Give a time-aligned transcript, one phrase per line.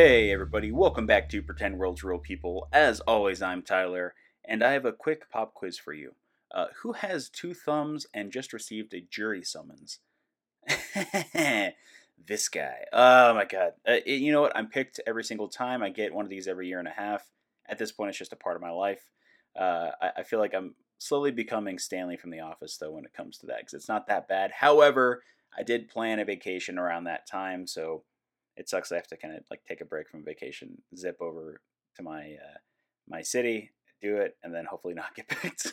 [0.00, 2.68] Hey, everybody, welcome back to Pretend World's Real People.
[2.72, 4.14] As always, I'm Tyler,
[4.44, 6.14] and I have a quick pop quiz for you.
[6.52, 9.98] Uh, who has two thumbs and just received a jury summons?
[12.28, 12.84] this guy.
[12.92, 13.72] Oh my god.
[13.84, 14.56] Uh, it, you know what?
[14.56, 15.82] I'm picked every single time.
[15.82, 17.28] I get one of these every year and a half.
[17.68, 19.02] At this point, it's just a part of my life.
[19.58, 23.14] Uh, I, I feel like I'm slowly becoming Stanley from The Office, though, when it
[23.14, 24.52] comes to that, because it's not that bad.
[24.52, 25.24] However,
[25.58, 28.04] I did plan a vacation around that time, so
[28.58, 28.92] it sucks.
[28.92, 31.60] I have to kind of like take a break from vacation, zip over
[31.96, 32.58] to my uh,
[33.08, 33.70] my city,
[34.02, 35.72] do it, and then hopefully not get picked.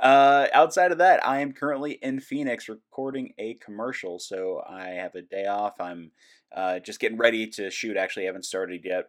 [0.00, 5.14] uh, outside of that, I am currently in Phoenix recording a commercial, so I have
[5.14, 5.80] a day off.
[5.80, 6.12] I'm
[6.54, 7.96] uh, just getting ready to shoot.
[7.96, 9.08] Actually, I haven't started yet,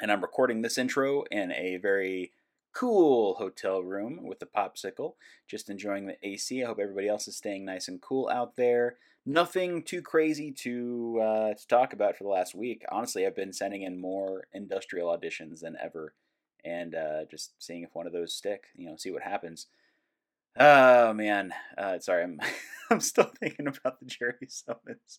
[0.00, 2.32] and I'm recording this intro in a very
[2.74, 5.14] cool hotel room with a popsicle.
[5.48, 6.60] Just enjoying the AC.
[6.60, 11.20] I hope everybody else is staying nice and cool out there nothing too crazy to
[11.22, 12.84] uh, to talk about for the last week.
[12.90, 16.14] Honestly, I've been sending in more industrial auditions than ever,
[16.64, 18.64] and uh, just seeing if one of those stick.
[18.74, 19.66] You know, see what happens.
[20.58, 22.40] Oh man, uh, sorry, I'm
[22.90, 25.18] I'm still thinking about the Jerry summons.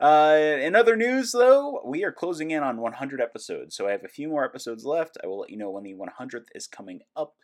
[0.00, 4.04] Uh, in other news, though, we are closing in on 100 episodes, so I have
[4.04, 5.18] a few more episodes left.
[5.22, 7.34] I will let you know when the 100th is coming up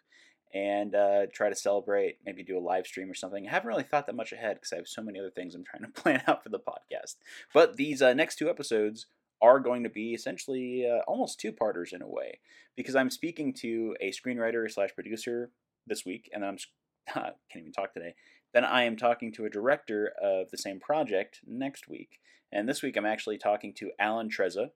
[0.55, 3.47] and uh, try to celebrate, maybe do a live stream or something.
[3.47, 5.65] I haven't really thought that much ahead because I have so many other things I'm
[5.65, 7.17] trying to plan out for the podcast.
[7.53, 9.07] But these uh, next two episodes
[9.41, 12.41] are going to be essentially uh, almost two parters in a way
[12.77, 15.51] because I'm speaking to a screenwriter slash producer
[15.87, 16.59] this week, and I'm
[17.13, 18.15] can't even talk today.
[18.53, 22.19] Then I am talking to a director of the same project next week,
[22.51, 24.71] and this week I'm actually talking to Alan Trezza,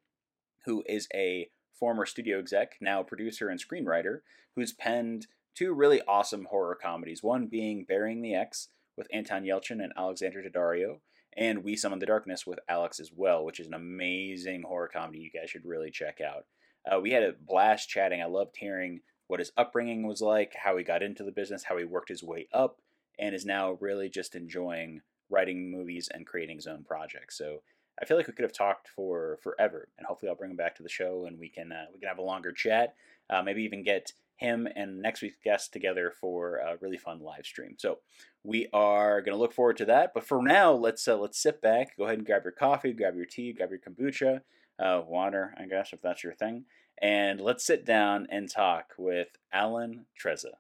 [0.67, 1.49] who is a
[1.79, 4.21] former studio exec, now producer and screenwriter,
[4.55, 7.23] who's penned two really awesome horror comedies.
[7.23, 10.99] One being Burying the Ex with Anton Yelchin and Alexandra Daddario,
[11.37, 15.19] and We Summon the Darkness with Alex as well, which is an amazing horror comedy
[15.21, 16.45] you guys should really check out.
[16.91, 18.21] Uh, we had a blast chatting.
[18.21, 21.79] I loved hearing what his upbringing was like, how he got into the business, how
[21.79, 22.81] he worked his way up,
[23.19, 27.39] and is now really just enjoying writing movies and creating his own projects.
[27.39, 27.63] So
[28.01, 30.75] I feel like we could have talked for forever, and hopefully I'll bring him back
[30.77, 32.95] to the show and we can uh, we can have a longer chat.
[33.31, 37.47] Uh, maybe even get him and next week's guest together for a really fun live
[37.47, 37.77] stream.
[37.79, 37.99] So
[38.45, 40.13] we are going to look forward to that.
[40.15, 43.17] But for now, let's uh, let's sit back, go ahead and grab your coffee, grab
[43.17, 44.41] your tea, grab your kombucha,
[44.79, 46.65] uh, water, I guess, if that's your thing,
[47.01, 50.55] and let's sit down and talk with Alan Trezza.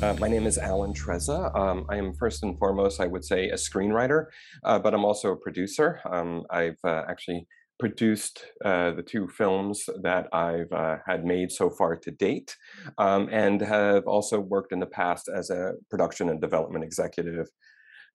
[0.00, 1.52] Uh, my name is Alan Trezza.
[1.56, 4.26] Um, I am first and foremost, I would say, a screenwriter,
[4.62, 6.00] uh, but I'm also a producer.
[6.08, 7.48] Um, I've uh, actually
[7.80, 12.56] produced uh, the two films that I've uh, had made so far to date,
[12.98, 17.48] um, and have also worked in the past as a production and development executive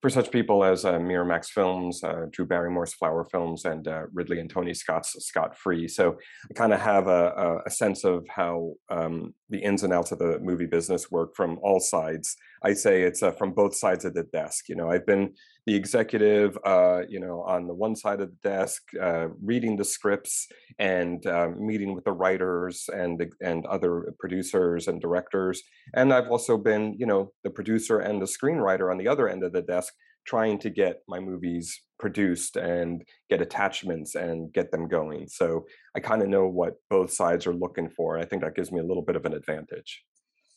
[0.04, 4.42] for such people as uh, Miramax Films, uh, Drew Barrymore's Flower Films, and uh, Ridley
[4.42, 5.88] and Tony Scott's Scott Free.
[5.88, 6.18] So
[6.52, 10.20] I kind of have a, a, sense of how um, the ins and outs of
[10.20, 12.36] the movie business work from all sides.
[12.66, 14.68] I say it's uh, from both sides of the desk.
[14.68, 18.50] You know, I've been the executive, uh, you know, on the one side of the
[18.50, 20.48] desk, uh, reading the scripts
[20.78, 25.62] and um, meeting with the writers and and other producers and directors.
[25.94, 29.44] And I've also been, you know, the producer and the screenwriter on the other end
[29.44, 29.94] of the desk,
[30.26, 35.28] trying to get my movies produced and get attachments and get them going.
[35.28, 38.20] So I kind of know what both sides are looking for.
[38.20, 40.04] I think that gives me a little bit of an advantage.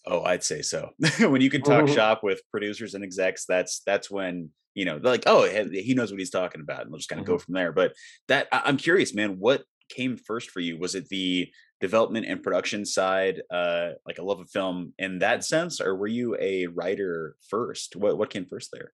[0.06, 0.90] Oh, I'd say so.
[1.20, 5.22] when you can talk shop with producers and execs, that's that's when you know, like,
[5.26, 7.34] oh, he knows what he's talking about, and we'll just kind of mm-hmm.
[7.34, 7.72] go from there.
[7.72, 7.94] But
[8.28, 10.78] that I'm curious, man, what came first for you?
[10.78, 11.48] Was it the
[11.80, 16.06] development and production side, uh, like a love of film in that sense, or were
[16.06, 17.96] you a writer first?
[17.96, 18.92] What what came first there?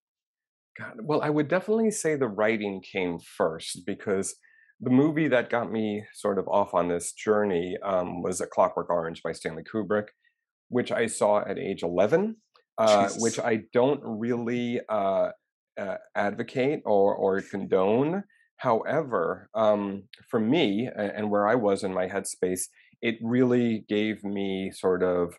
[0.79, 4.37] God, well, I would definitely say the writing came first because
[4.81, 8.88] the movie that got me sort of off on this journey um, was A Clockwork
[8.88, 10.06] Orange by Stanley Kubrick,
[10.73, 12.37] which I saw at age 11,
[12.79, 15.29] uh, which I don't really uh,
[15.79, 18.25] uh, advocate or or condone.
[18.57, 22.63] However, um, for me and where I was in my headspace,
[23.01, 25.35] it really gave me sort of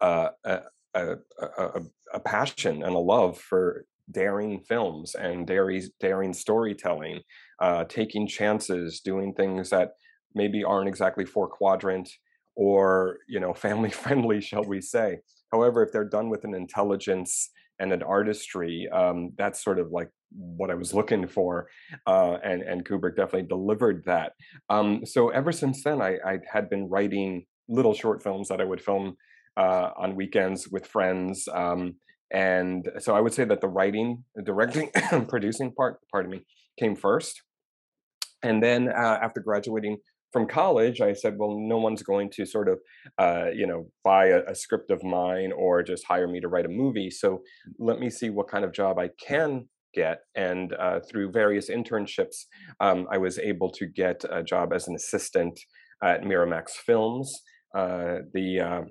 [0.00, 0.60] uh, a,
[0.94, 1.06] a,
[1.38, 1.80] a,
[2.14, 7.20] a, passion and a love for daring films and daring, daring storytelling,
[7.60, 9.92] uh, taking chances, doing things that
[10.34, 12.10] maybe aren't exactly four quadrant
[12.56, 15.18] or you know family friendly, shall we say.
[15.52, 18.88] However, if they're done with an intelligence and an artistry.
[18.92, 21.68] Um, that's sort of like what I was looking for,
[22.06, 24.32] uh, and and Kubrick definitely delivered that.
[24.70, 28.64] Um, so ever since then, I, I had been writing little short films that I
[28.64, 29.16] would film
[29.56, 31.48] uh, on weekends with friends.
[31.52, 31.96] Um,
[32.32, 34.90] and so I would say that the writing, the directing,
[35.28, 36.44] producing part, pardon me,
[36.78, 37.42] came first.
[38.42, 39.98] And then uh, after graduating
[40.34, 42.80] from college, I said, well, no one's going to sort of,
[43.18, 46.66] uh, you know, buy a, a, script of mine or just hire me to write
[46.66, 47.08] a movie.
[47.08, 47.42] So
[47.78, 50.22] let me see what kind of job I can get.
[50.34, 52.46] And uh, through various internships,
[52.80, 55.56] um, I was able to get a job as an assistant
[56.02, 57.32] at Miramax Films.
[57.72, 58.82] Uh, the uh,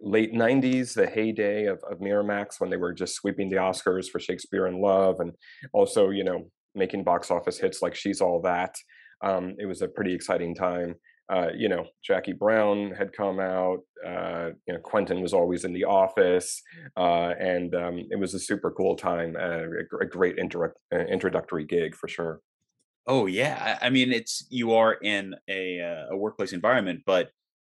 [0.00, 4.20] late 90s, the heyday of, of Miramax when they were just sweeping the Oscars for
[4.20, 5.32] Shakespeare in Love and
[5.74, 8.74] also, you know, making box office hits like She's All That.
[9.22, 10.94] Um, it was a pretty exciting time.
[11.30, 13.80] Uh, you know, Jackie Brown had come out.
[14.06, 16.62] Uh, you know, Quentin was always in the office,
[16.96, 19.36] uh, and um, it was a super cool time.
[19.38, 19.64] Uh,
[20.00, 22.40] a, great intro- uh, introductory gig for sure.
[23.06, 27.30] Oh yeah, I mean, it's you are in a uh, a workplace environment, but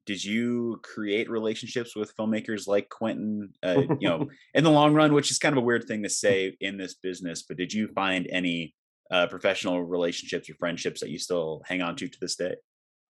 [0.05, 3.49] did you create relationships with filmmakers like Quentin?
[3.61, 6.09] Uh, you know, in the long run, which is kind of a weird thing to
[6.09, 8.75] say in this business, but did you find any
[9.11, 12.55] uh, professional relationships or friendships that you still hang on to to this day?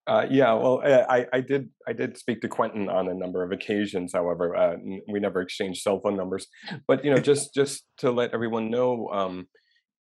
[0.07, 3.43] Uh, yeah, well, eh, I, I did I did speak to Quentin on a number
[3.43, 4.13] of occasions.
[4.13, 4.75] However, uh,
[5.11, 6.47] we never exchanged cell phone numbers.
[6.87, 9.47] But you know, just just to let everyone know, um,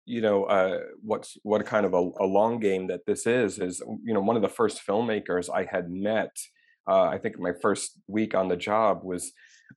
[0.07, 3.83] you know, uh, what's what kind of a, a, long game that this is is
[4.05, 6.31] you know one of the first filmmakers I had met
[6.89, 9.33] uh, I think my first week on the job was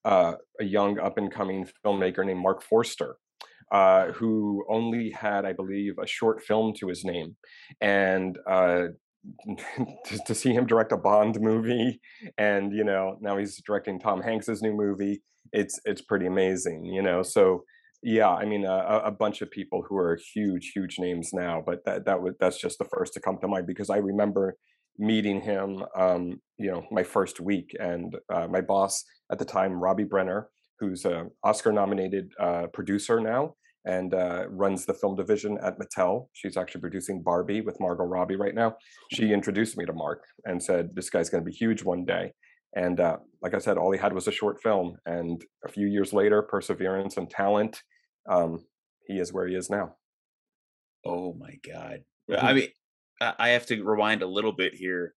[0.06, 3.18] uh, a young up and coming filmmaker named Mark Forster.
[3.72, 7.38] Uh, who only had, I believe, a short film to his name,
[7.80, 8.88] and uh,
[10.06, 12.02] to, to, see him direct a Bond movie,
[12.38, 15.22] and you know now he's directing Tom Hanks's new movie.
[15.54, 17.24] It's it's pretty amazing, you know.
[17.24, 17.64] So
[18.04, 21.86] yeah, I mean a, a bunch of people who are huge, huge names now, but
[21.86, 24.58] that that was that's just the first to come to mind because I remember
[24.98, 27.76] meeting him, um, you know, my first week.
[27.80, 30.50] And uh, my boss at the time, Robbie Brenner,
[30.82, 33.54] who's an Oscar-nominated uh, producer now
[33.86, 36.28] and uh, runs the film division at Mattel.
[36.34, 38.76] She's actually producing Barbie with Margot Robbie right now.
[39.12, 42.34] She introduced me to Mark and said, "This guy's going to be huge one day."
[42.76, 44.98] And uh, like I said, all he had was a short film.
[45.06, 47.82] And a few years later, perseverance and talent,
[48.30, 48.66] um,
[49.08, 49.96] he is where he is now.
[51.06, 52.04] Oh my God!
[52.30, 52.46] Mm-hmm.
[52.46, 52.68] I mean,
[53.20, 55.14] I have to rewind a little bit here.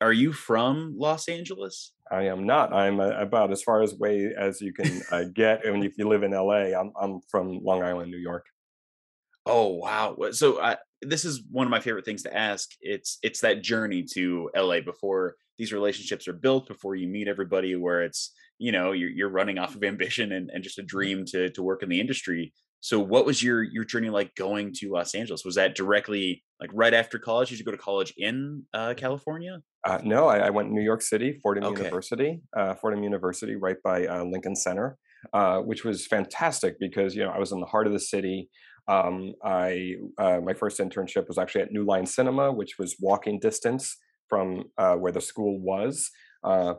[0.00, 1.92] Are you from Los Angeles?
[2.10, 2.72] I am not.
[2.72, 5.64] I'm uh, about as far as away as you can uh, get.
[5.64, 8.46] And if you live in LA, I'm I'm from Long Island, New York.
[9.46, 10.16] Oh wow!
[10.32, 12.70] So I, this is one of my favorite things to ask.
[12.80, 17.74] It's it's that journey to LA before these relationships are built, before you meet everybody,
[17.74, 21.24] where it's you know you're you're running off of ambition and, and just a dream
[21.26, 22.52] to to work in the industry.
[22.80, 25.44] So what was your your journey like going to Los Angeles?
[25.44, 27.50] Was that directly like right after college?
[27.50, 29.60] Did you go to college in uh, California?
[29.84, 31.84] Uh, no, I, I, went New York City, Fordham okay.
[31.84, 34.98] University, uh, Fordham University, right by uh, Lincoln Center,
[35.32, 38.48] uh, which was fantastic because you know I was in the heart of the city.
[38.88, 43.38] Um, I uh, my first internship was actually at New Line Cinema, which was walking
[43.40, 43.96] distance
[44.28, 46.10] from where the school was.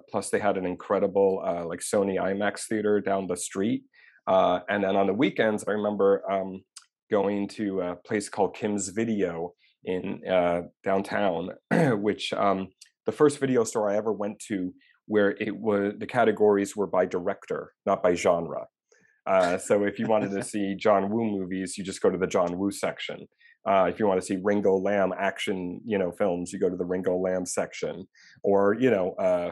[0.09, 3.83] plus, they had an incredible like Sony IMAX theater down the street.
[4.27, 6.61] Uh, and then on the weekends, I remember um,
[7.09, 9.53] going to a place called Kim's Video
[9.85, 12.67] in uh, downtown, which um,
[13.05, 14.73] the first video store I ever went to,
[15.05, 18.65] where it was the categories were by director, not by genre.
[19.25, 22.27] Uh, so if you wanted to see John Woo movies, you just go to the
[22.27, 23.27] John Woo section.
[23.67, 26.77] Uh, if you want to see Ringo Lam action, you know, films, you go to
[26.77, 28.07] the Ringo Lam section,
[28.43, 29.51] or you know, uh,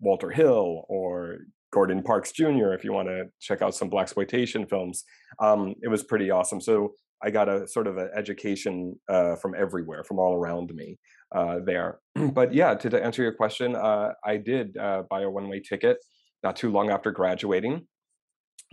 [0.00, 1.38] Walter Hill or
[1.72, 2.72] Gordon Parks Jr.
[2.72, 5.04] If you want to check out some blaxploitation films,
[5.40, 6.60] um, it was pretty awesome.
[6.60, 10.98] So I got a sort of an education uh, from everywhere, from all around me
[11.34, 11.98] uh, there.
[12.32, 15.98] but yeah, to, to, answer your question, uh, I did uh, buy a one-way ticket
[16.42, 17.86] not too long after graduating.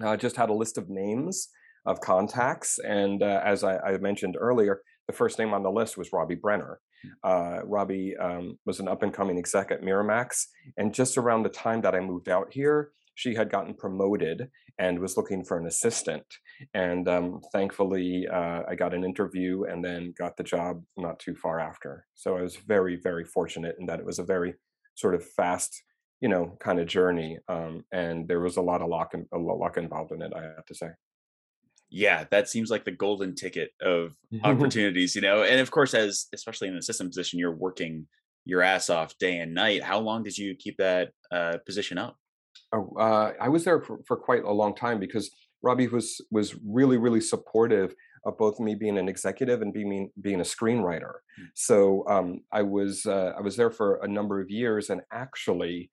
[0.01, 1.50] I just had a list of names
[1.86, 5.98] of contacts, and uh, as I, I mentioned earlier, the first name on the list
[5.98, 6.80] was Robbie Brenner.
[7.24, 10.46] Uh, Robbie um, was an up and coming exec at Miramax.
[10.76, 15.00] And just around the time that I moved out here, she had gotten promoted and
[15.00, 16.26] was looking for an assistant.
[16.74, 21.36] And um, thankfully, uh, I got an interview and then got the job not too
[21.36, 22.06] far after.
[22.14, 24.56] So I was very, very fortunate in that it was a very
[24.96, 25.84] sort of fast,
[26.22, 27.40] you know, kind of journey.
[27.48, 30.34] Um, and there was a lot of luck, a lot of luck involved in it,
[30.36, 30.90] I have to say
[31.89, 35.44] yeah, that seems like the golden ticket of opportunities, you know.
[35.44, 38.08] And of course, as especially in the assistant position, you're working
[38.46, 39.84] your ass off day and night.
[39.84, 42.15] How long did you keep that uh, position up?
[42.74, 45.29] Oh, uh, I was there for, for, quite a long time because
[45.62, 47.94] Robbie was was really really supportive
[48.25, 51.13] of both me being an executive and being being a screenwriter.
[51.39, 51.48] Mm.
[51.53, 55.89] So um, I was uh, I was there for a number of years, and actually,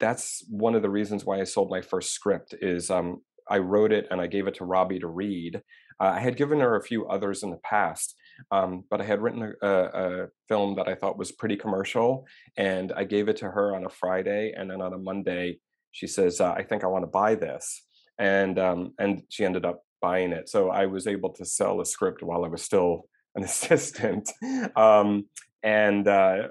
[0.00, 2.54] that's one of the reasons why I sold my first script.
[2.60, 3.20] Is um,
[3.50, 5.56] I wrote it and I gave it to Robbie to read.
[6.00, 8.14] Uh, I had given her a few others in the past,
[8.50, 12.26] um, but I had written a, a, film that I thought was pretty commercial,
[12.56, 15.58] and I gave it to her on a Friday, and then on a Monday,
[15.90, 17.84] she says, uh, "I think I want to buy this,"
[18.18, 20.48] and um, and she ended up buying it.
[20.48, 24.30] So I was able to sell a script while I was still an assistant,
[24.76, 25.26] um,
[25.64, 26.48] and uh,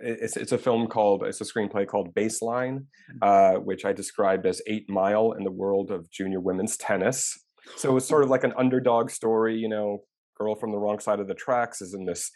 [0.00, 2.86] it's it's a film called it's a screenplay called Baseline,
[3.22, 3.56] mm.
[3.56, 7.38] uh, which I described as Eight Mile in the world of junior women's tennis.
[7.76, 10.04] So it's sort of like an underdog story, you know,
[10.38, 12.30] girl from the wrong side of the tracks is in this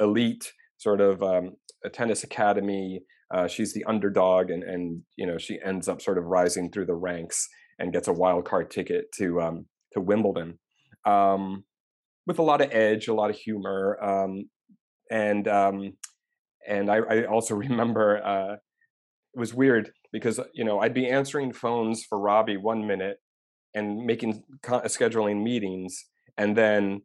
[0.00, 1.52] elite sort of um,
[1.84, 3.00] a tennis academy.
[3.32, 6.86] Uh, she's the underdog, and and you know she ends up sort of rising through
[6.86, 7.48] the ranks
[7.78, 10.58] and gets a wild card ticket to um, to Wimbledon,
[11.06, 11.64] um,
[12.26, 14.48] with a lot of edge, a lot of humor, um,
[15.10, 15.92] and um,
[16.66, 18.54] and I, I also remember uh,
[19.34, 23.18] it was weird because you know I'd be answering phones for Robbie one minute
[23.74, 26.04] and making scheduling meetings,
[26.36, 27.02] and then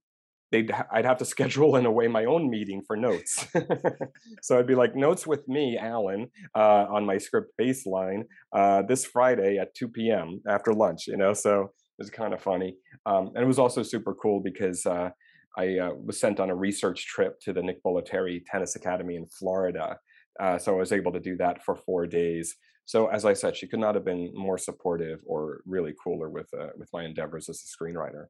[0.51, 3.47] they'd I'd have to schedule in a way my own meeting for notes.
[4.41, 8.23] so I'd be like notes with me, Alan, uh, on my script baseline
[8.53, 10.41] uh, this Friday at 2 p.m.
[10.47, 11.07] after lunch.
[11.07, 14.41] You know, so it was kind of funny, um, and it was also super cool
[14.43, 15.09] because uh,
[15.57, 19.25] I uh, was sent on a research trip to the Nick Bollettieri Tennis Academy in
[19.25, 19.97] Florida.
[20.39, 22.55] Uh, so I was able to do that for four days.
[22.85, 26.47] So as I said, she could not have been more supportive or really cooler with
[26.57, 28.27] uh, with my endeavors as a screenwriter.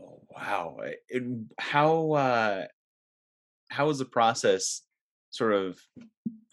[0.00, 0.78] Oh wow!
[1.08, 1.22] It,
[1.58, 2.64] how uh,
[3.70, 4.82] how was the process,
[5.30, 5.78] sort of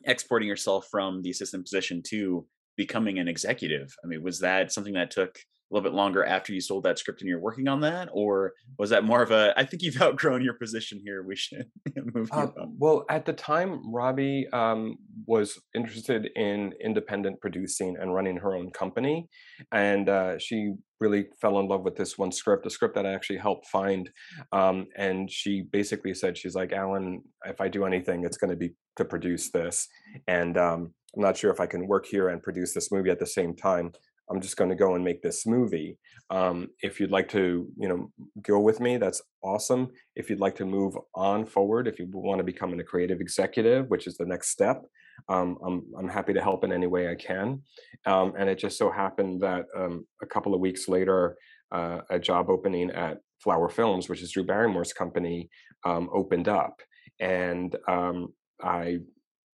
[0.05, 3.95] exporting yourself from the assistant position to becoming an executive?
[4.03, 5.39] I mean, was that something that took
[5.71, 8.53] a little bit longer after you sold that script and you're working on that or
[8.77, 11.65] was that more of a i think you've outgrown your position here we should
[12.13, 14.95] move uh, well at the time robbie um,
[15.25, 19.27] was interested in independent producing and running her own company
[19.71, 23.13] and uh, she really fell in love with this one script a script that i
[23.13, 24.09] actually helped find
[24.51, 28.55] um, and she basically said she's like alan if i do anything it's going to
[28.55, 29.87] be to produce this
[30.27, 33.19] and um, i'm not sure if i can work here and produce this movie at
[33.19, 33.91] the same time
[34.29, 35.97] I'm just going to go and make this movie.
[36.29, 39.89] Um, if you'd like to, you know, go with me, that's awesome.
[40.15, 43.87] If you'd like to move on forward, if you want to become a creative executive,
[43.89, 44.83] which is the next step,
[45.29, 47.61] um, I'm I'm happy to help in any way I can.
[48.05, 51.35] Um, and it just so happened that um, a couple of weeks later,
[51.71, 55.49] uh, a job opening at Flower Films, which is Drew Barrymore's company,
[55.85, 56.81] um, opened up,
[57.19, 58.97] and um, I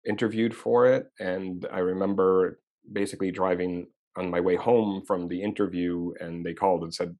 [0.08, 1.08] interviewed for it.
[1.20, 2.60] And I remember
[2.92, 7.16] basically driving on my way home from the interview and they called and said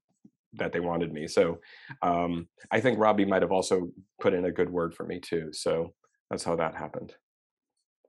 [0.54, 1.26] that they wanted me.
[1.26, 1.60] So
[2.02, 5.50] um, I think Robbie might have also put in a good word for me too.
[5.52, 5.94] So
[6.30, 7.14] that's how that happened.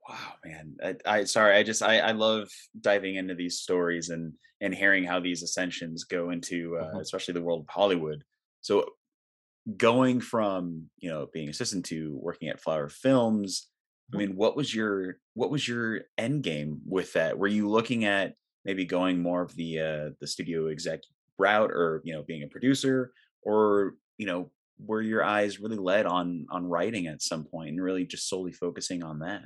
[0.08, 0.76] Wow, man!
[0.82, 2.48] I, I sorry, I just I, I love
[2.80, 7.00] diving into these stories and and hearing how these ascensions go into uh, mm-hmm.
[7.00, 8.24] especially the world of Hollywood.
[8.62, 8.86] So
[9.76, 13.68] going from you know being assistant to working at Flower Films,
[14.10, 14.28] I mm-hmm.
[14.28, 17.38] mean, what was your what was your end game with that?
[17.38, 18.34] Were you looking at
[18.68, 21.00] maybe going more of the uh, the studio exec
[21.38, 26.04] route or you know being a producer or you know were your eyes really led
[26.04, 29.42] on on writing at some point and really just solely focusing on that.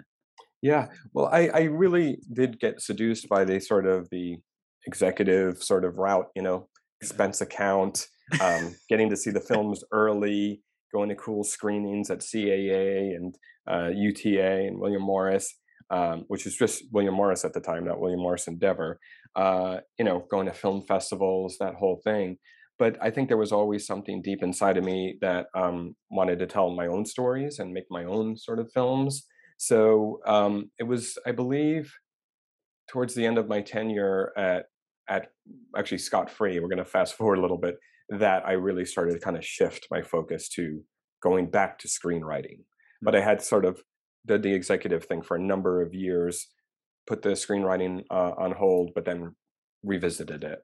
[0.61, 0.89] Yeah.
[1.15, 4.39] Well i i really did get seduced by the sort of the
[4.87, 6.69] executive sort of route you know
[7.01, 8.07] expense account
[8.41, 10.63] um, getting to see the films early
[10.93, 13.37] going to cool screenings at caa and
[13.71, 15.55] uh, uta and william morris
[15.93, 18.99] um, which is just William Morris at the time, not William Morris Endeavor.
[19.37, 22.39] Uh, you know, going to film festivals, that whole thing.
[22.79, 26.47] But I think there was always something deep inside of me that um, wanted to
[26.47, 29.27] tell my own stories and make my own sort of films.
[29.59, 31.93] So um, it was, I believe,
[32.89, 34.65] towards the end of my tenure at
[35.09, 35.29] at
[35.77, 36.59] actually Scott Free.
[36.59, 37.77] We're going to fast forward a little bit.
[38.09, 40.83] That I really started to kind of shift my focus to
[41.23, 42.65] going back to screenwriting.
[43.01, 43.83] But I had sort of
[44.27, 46.47] did the executive thing for a number of years,
[47.07, 49.35] put the screenwriting uh, on hold, but then
[49.83, 50.61] revisited it.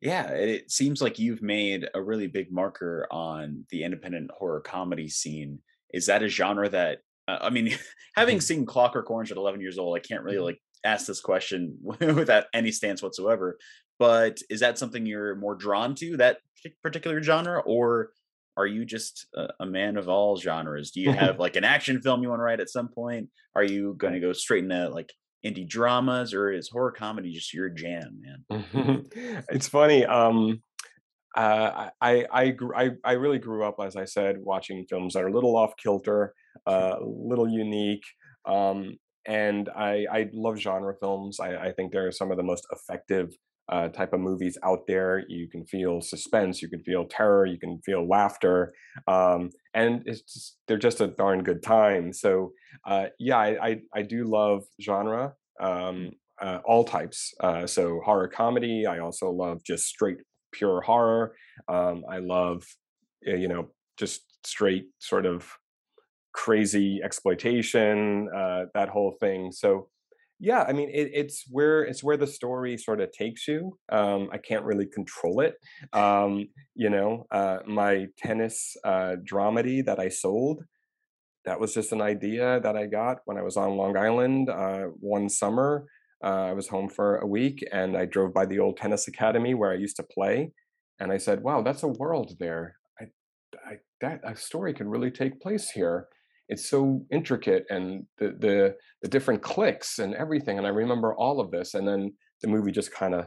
[0.00, 5.08] Yeah, it seems like you've made a really big marker on the independent horror comedy
[5.08, 5.58] scene.
[5.92, 6.98] Is that a genre that
[7.28, 7.76] uh, I mean,
[8.16, 8.42] having mm-hmm.
[8.42, 10.46] seen Clockwork Orange at 11 years old, I can't really mm-hmm.
[10.46, 13.58] like ask this question without any stance whatsoever.
[13.98, 16.38] But is that something you're more drawn to that
[16.82, 18.10] particular genre, or
[18.60, 20.90] are you just a, a, man of all genres?
[20.90, 23.28] Do you have like an action film you want to write at some point?
[23.54, 25.12] Are you going to go straight into like
[25.44, 29.06] indie dramas, or is horror comedy just your jam, man?
[29.50, 30.04] it's funny.
[30.04, 30.62] Um,
[31.36, 35.28] uh, I I, I I really grew up, as I said, watching films that are
[35.28, 36.34] a little off kilter,
[36.66, 38.04] uh, a little unique.
[38.46, 41.40] Um, and I, I love genre films.
[41.40, 43.30] I, I think they're some of the most effective
[43.70, 45.24] uh, type of movies out there.
[45.28, 48.72] You can feel suspense, you can feel terror, you can feel laughter,
[49.06, 52.12] um, and it's just, they're just a darn good time.
[52.12, 52.52] So
[52.86, 56.10] uh, yeah, I, I, I do love genre, um,
[56.42, 57.34] uh, all types.
[57.40, 58.86] Uh, so horror comedy.
[58.86, 60.18] I also love just straight
[60.52, 61.34] pure horror.
[61.68, 62.64] Um, I love
[63.22, 65.46] you know just straight sort of
[66.32, 69.52] crazy exploitation, uh, that whole thing.
[69.52, 69.89] So
[70.40, 74.28] yeah i mean it, it's where it's where the story sort of takes you um,
[74.32, 75.54] i can't really control it
[75.92, 80.64] um, you know uh, my tennis uh, dramedy that i sold
[81.44, 84.86] that was just an idea that i got when i was on long island uh,
[84.98, 85.84] one summer
[86.24, 89.54] uh, i was home for a week and i drove by the old tennis academy
[89.54, 90.50] where i used to play
[90.98, 92.76] and i said wow that's a world there.
[92.98, 93.04] I,
[93.66, 96.08] I, that a story could really take place here
[96.50, 101.40] it's so intricate and the the the different clicks and everything and i remember all
[101.40, 103.26] of this and then the movie just kind of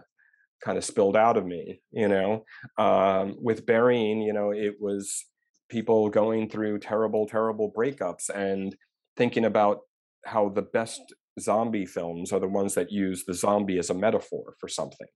[0.64, 2.44] kind of spilled out of me you know?
[2.78, 5.26] Um, with burying you know it was
[5.70, 8.76] people going through terrible terrible breakups and
[9.18, 9.80] thinking about
[10.26, 11.02] how the best
[11.40, 15.08] zombie films are the ones that use the zombie as a metaphor for something.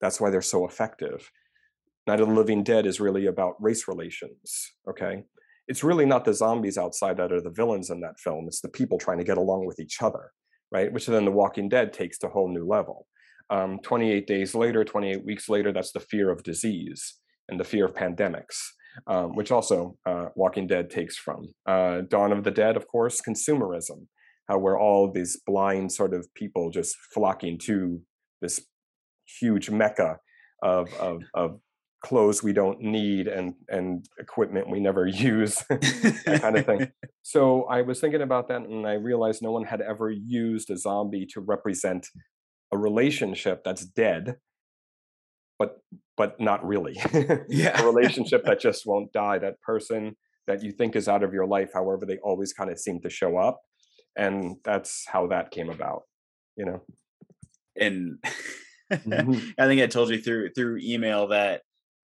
[0.00, 1.30] That's why they're so effective.
[2.06, 5.22] Night of the living dead is really about race relations okay
[5.68, 8.46] it's really not the zombies outside that are the villains in that film.
[8.46, 10.32] It's the people trying to get along with each other,
[10.70, 10.92] right?
[10.92, 13.06] Which then The Walking Dead takes to a whole new level.
[13.50, 17.16] Um, 28 days later, 28 weeks later, that's the fear of disease
[17.48, 18.56] and the fear of pandemics,
[19.06, 21.48] um, which also uh, Walking Dead takes from.
[21.66, 24.06] Uh, Dawn of the Dead, of course, consumerism,
[24.48, 28.00] how we're all these blind sort of people just flocking to
[28.40, 28.60] this
[29.40, 30.18] huge mecca
[30.62, 31.60] of, of, of
[32.02, 36.88] clothes we don't need and and equipment we never use that kind of thing.
[37.24, 40.76] So i was thinking about that and i realized no one had ever used a
[40.76, 42.08] zombie to represent
[42.72, 44.36] a relationship that's dead
[45.58, 45.78] but
[46.16, 47.00] but not really.
[47.48, 47.80] Yeah.
[47.80, 50.16] a relationship that just won't die that person
[50.48, 53.10] that you think is out of your life however they always kind of seem to
[53.10, 53.60] show up
[54.16, 56.02] and that's how that came about
[56.56, 56.82] you know?
[57.80, 58.18] And
[58.92, 59.50] mm-hmm.
[59.58, 61.62] i think i told you through through email that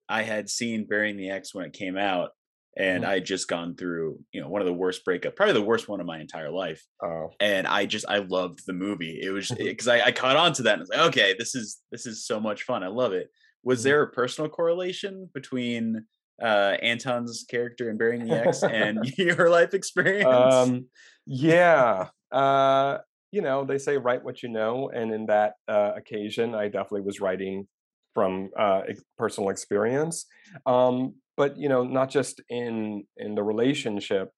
[0.09, 2.31] I had seen Burying the Ex when it came out,
[2.75, 3.11] and mm-hmm.
[3.11, 5.87] I had just gone through, you know, one of the worst breakup, probably the worst
[5.87, 6.83] one of my entire life.
[7.03, 7.29] Oh.
[7.39, 9.19] And I just I loved the movie.
[9.21, 11.55] It was because I, I caught on to that and I was like, okay, this
[11.55, 12.83] is this is so much fun.
[12.83, 13.29] I love it.
[13.63, 13.89] Was mm-hmm.
[13.89, 16.05] there a personal correlation between
[16.41, 20.53] uh Anton's character in Burying the Ex and your life experience?
[20.53, 20.85] Um,
[21.25, 22.07] yeah.
[22.31, 22.99] Uh
[23.31, 27.01] you know, they say write what you know, and in that uh, occasion, I definitely
[27.01, 27.67] was writing
[28.13, 28.81] from uh,
[29.17, 30.25] personal experience.
[30.65, 34.31] Um, but you know, not just in in the relationship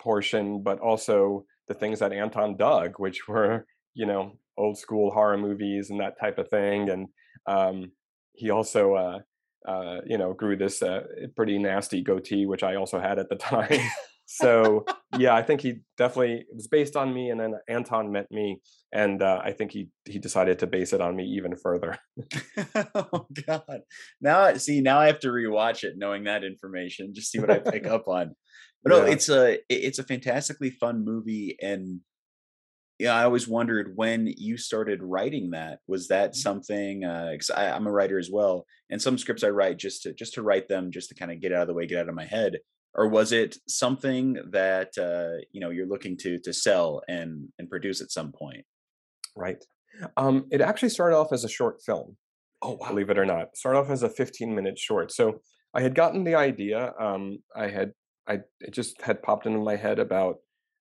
[0.00, 5.36] portion, but also the things that Anton dug, which were you know old school horror
[5.36, 6.88] movies and that type of thing.
[6.88, 7.08] And
[7.46, 7.92] um,
[8.32, 9.18] he also uh,
[9.68, 11.02] uh, you know grew this uh,
[11.34, 13.80] pretty nasty goatee, which I also had at the time
[14.26, 14.84] so
[15.16, 18.60] yeah, I think he definitely it was based on me, and then Anton met me,
[18.92, 21.96] and uh, I think he he decided to base it on me even further.
[22.94, 23.80] oh God!
[24.20, 27.60] Now see, now I have to rewatch it, knowing that information, just see what I
[27.60, 28.34] pick up on.
[28.82, 28.98] But yeah.
[28.98, 32.00] no, it's a it's a fantastically fun movie, and
[32.98, 35.78] yeah, I always wondered when you started writing that.
[35.86, 36.40] Was that mm-hmm.
[36.40, 37.00] something?
[37.00, 40.34] Because uh, I'm a writer as well, and some scripts I write just to just
[40.34, 42.14] to write them, just to kind of get out of the way, get out of
[42.16, 42.56] my head
[42.96, 47.68] or was it something that uh, you know you're looking to to sell and and
[47.68, 48.64] produce at some point?
[49.36, 49.62] Right.
[50.16, 52.16] Um, it actually started off as a short film.
[52.62, 52.88] Oh, wow.
[52.88, 55.12] believe it or not, started off as a 15 minute short.
[55.12, 55.40] So
[55.74, 56.92] I had gotten the idea.
[56.98, 57.92] Um, I had
[58.26, 60.36] I it just had popped into my head about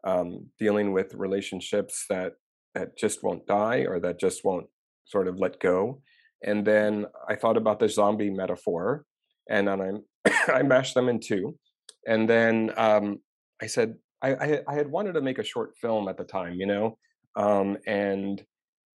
[0.05, 2.33] um, dealing with relationships that
[2.75, 4.67] that just won't die or that just won't
[5.05, 6.03] sort of let go.
[6.43, 9.05] And then I thought about the zombie metaphor,
[9.49, 11.55] and then I I mashed them in two
[12.11, 13.21] and then um,
[13.63, 16.55] I said I, I, I had wanted to make a short film at the time,
[16.55, 16.99] you know,
[17.37, 18.45] um, and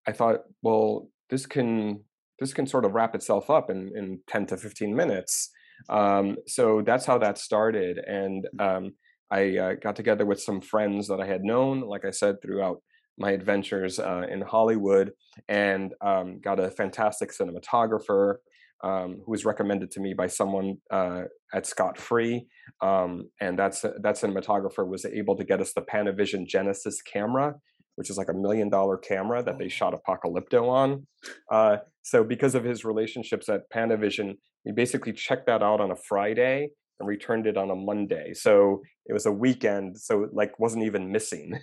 [0.07, 2.03] I thought, well, this can
[2.39, 5.51] this can sort of wrap itself up in in ten to fifteen minutes.
[5.89, 8.65] Um, so that's how that started, and mm.
[8.65, 8.93] um,
[9.29, 12.81] I uh, got together with some friends that I had known, like I said, throughout
[13.17, 15.11] my adventures uh, in Hollywood,
[15.49, 18.35] and um, got a fantastic cinematographer
[18.83, 22.47] um, who was recommended to me by someone uh, at Scott Free,
[22.81, 27.55] um, and that's that cinematographer was able to get us the Panavision Genesis camera,
[27.95, 29.69] which is like a million dollar camera that they oh.
[29.69, 31.07] shot Apocalypto on.
[31.51, 35.95] Uh, so because of his relationships at Panavision, we basically checked that out on a
[35.95, 36.69] Friday
[37.01, 38.33] and returned it on a Monday.
[38.33, 41.59] So it was a weekend, so it like wasn't even missing.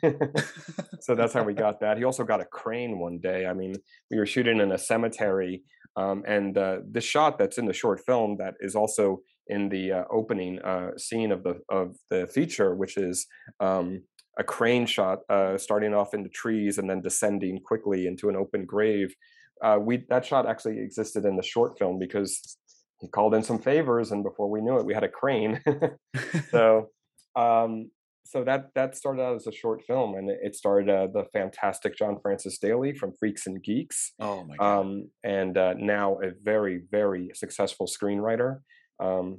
[1.01, 1.97] so that's how we got that.
[1.97, 3.47] He also got a crane one day.
[3.47, 3.75] I mean,
[4.11, 5.63] we were shooting in a cemetery
[5.99, 9.93] Um, and uh, the shot that's in the short film that is also in the
[9.93, 13.27] uh, opening uh, scene of the of the feature, which is
[13.59, 14.03] um,
[14.39, 18.37] a crane shot uh, starting off in the trees and then descending quickly into an
[18.37, 19.13] open grave.
[19.61, 22.57] Uh, we that shot actually existed in the short film because
[23.01, 25.61] he called in some favors, and before we knew it, we had a crane.
[26.51, 26.91] so
[27.35, 27.91] um,
[28.29, 31.97] so that that started out as a short film, and it started uh, the fantastic
[31.97, 34.13] John Francis Daley from Freaks and Geeks.
[34.21, 34.81] Oh my god!
[34.81, 38.59] Um, and uh, now a very very successful screenwriter.
[39.01, 39.39] Um,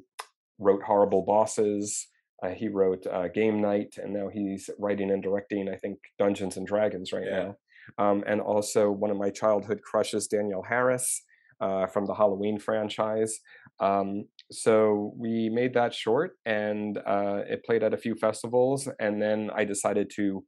[0.57, 2.07] wrote Horrible Bosses.
[2.43, 5.69] Uh, he wrote uh, Game Night, and now he's writing and directing.
[5.69, 7.43] I think Dungeons and Dragons right yeah.
[7.43, 7.55] now.
[8.03, 11.23] Um, and also one of my childhood crushes, Danielle Harris
[11.61, 13.39] uh, from the Halloween franchise.
[13.79, 18.87] Um, so we made that short and uh, it played at a few festivals.
[18.99, 20.43] And then I decided to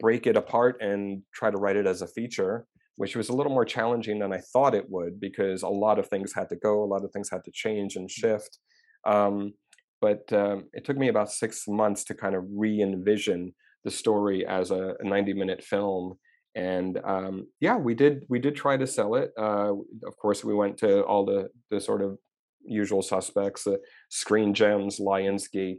[0.00, 3.52] break it apart and try to write it as a feature, which was a little
[3.52, 6.82] more challenging than I thought it would because a lot of things had to go,
[6.82, 8.12] a lot of things had to change and mm.
[8.12, 8.58] shift.
[9.04, 9.54] Um,
[10.00, 14.46] but um, it took me about six months to kind of re envision the story
[14.46, 16.14] as a, a 90 minute film
[16.54, 19.72] and um, yeah we did we did try to sell it uh,
[20.06, 22.18] of course we went to all the the sort of
[22.64, 23.76] usual suspects, uh,
[24.08, 25.78] Screen Gems, Lionsgate.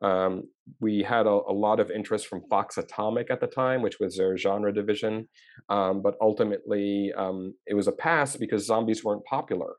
[0.00, 0.44] Um,
[0.80, 4.16] we had a, a, lot of interest from Fox Atomic at the time, which was
[4.16, 5.28] their genre division,
[5.68, 9.74] um, but ultimately um, it was a pass because zombies weren't popular.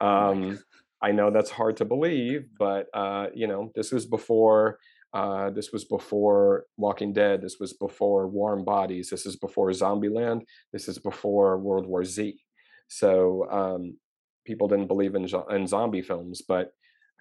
[0.00, 0.60] Um,
[1.02, 4.78] I know that's hard to believe, but uh, you know this was before.
[5.12, 7.42] Uh, this was before Walking Dead.
[7.42, 9.10] This was before Warm Bodies.
[9.10, 10.42] This is before Zombieland.
[10.72, 12.40] This is before World War Z.
[12.86, 13.96] So um,
[14.44, 16.72] people didn't believe in, in zombie films, but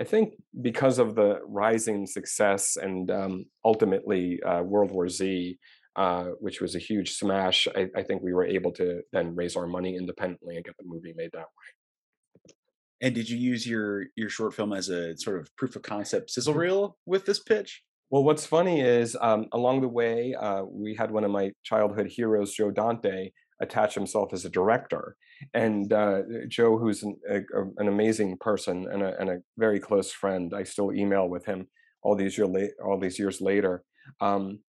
[0.01, 5.59] I think because of the rising success and um, ultimately uh, World War Z,
[5.95, 9.57] uh, which was a huge smash, I, I, think we were able to then raise
[9.57, 12.53] our money independently and get the movie made that way.
[13.01, 16.31] And did you use your your short film as a sort of proof of concept
[16.31, 16.61] sizzle mm-hmm.
[16.61, 17.83] reel with this pitch?
[18.09, 22.07] Well, what's funny is um, along the way, uh, we had one of my childhood
[22.07, 25.15] heroes, Joe Dante, attach himself as a director.
[25.53, 27.39] And uh, Joe, who's an, a,
[27.77, 31.67] an amazing person and a, and a, very close friend, I still email with him
[32.01, 33.83] all these year la- all these years later.
[34.21, 34.59] Um,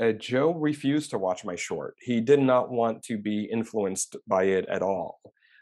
[0.00, 1.94] uh, Joe refused to watch my short.
[2.00, 5.20] He did not want to be influenced by it at all,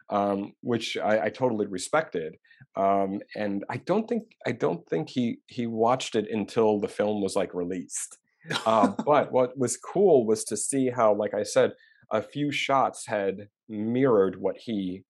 [0.09, 2.37] um, which I, I, totally respected.
[2.77, 7.21] Um, and I don't think I don't think he he watched it until the film
[7.21, 8.19] was like released.
[8.67, 11.73] uh, but what was cool was to see how, like I said,
[12.11, 15.05] a few shots had mirrored what he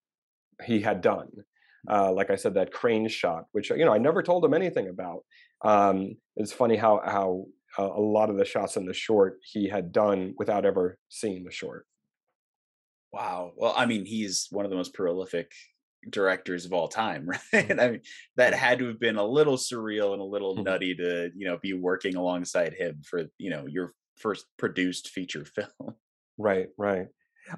[0.65, 1.29] he had done.
[1.89, 4.87] Uh, like I said, that crane shot, which you know I never told him anything
[4.87, 5.23] about.
[5.63, 7.45] Um, it's funny how how
[7.77, 11.43] uh, a lot of the shots in the short he had done without ever seeing
[11.43, 11.85] the short.
[13.11, 13.51] Wow.
[13.55, 15.51] Well, I mean, he's one of the most prolific
[16.09, 17.39] directors of all time, right?
[17.53, 17.79] Mm-hmm.
[17.79, 18.01] I mean,
[18.37, 21.57] that had to have been a little surreal and a little nutty to, you know,
[21.61, 25.95] be working alongside him for, you know, your first produced feature film.
[26.41, 27.05] Right, right.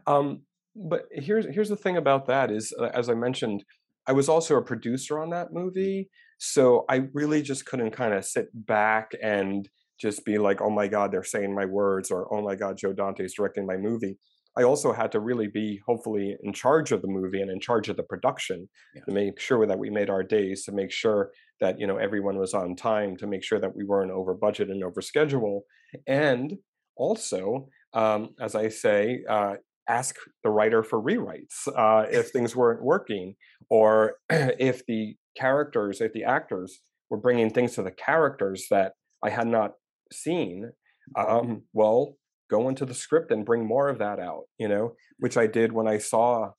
[0.08, 0.42] Um,
[0.76, 3.64] but here's here's the thing about that is, uh, as I mentioned,
[4.08, 8.26] I was also a producer on that movie, so I really just couldn't kind of
[8.26, 9.68] sit back and
[10.00, 12.94] just be like, "Oh my God, they're saying my words," or "Oh my God, Joe
[12.94, 14.18] Dante's directing my movie."
[14.58, 17.90] I also had to really be hopefully in charge of the movie and in charge
[17.90, 19.02] of the production yeah.
[19.06, 22.38] to make sure that we made our days, to make sure that you know everyone
[22.38, 25.64] was on time, to make sure that we weren't over budget and over schedule,
[26.08, 26.54] and
[26.98, 29.56] also um, as I say, uh,
[29.88, 33.36] ask the writer for rewrites uh, if things weren't working,
[33.70, 39.30] or if the characters, if the actors were bringing things to the characters that I
[39.30, 39.74] had not
[40.12, 40.72] seen.
[41.18, 42.16] Um, well,
[42.50, 45.72] go into the script and bring more of that out, you know, which I did
[45.72, 46.52] when I saw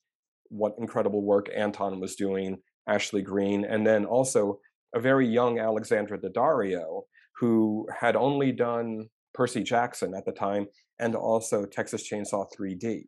[0.49, 4.59] what incredible work Anton was doing, Ashley Greene, and then also
[4.95, 7.03] a very young Alexandra Daddario,
[7.39, 10.67] who had only done Percy Jackson at the time
[10.99, 13.07] and also Texas Chainsaw 3D.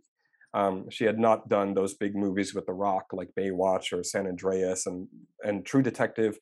[0.54, 4.26] Um, she had not done those big movies with The Rock like Baywatch or San
[4.26, 5.06] Andreas, and
[5.44, 6.38] and True Detective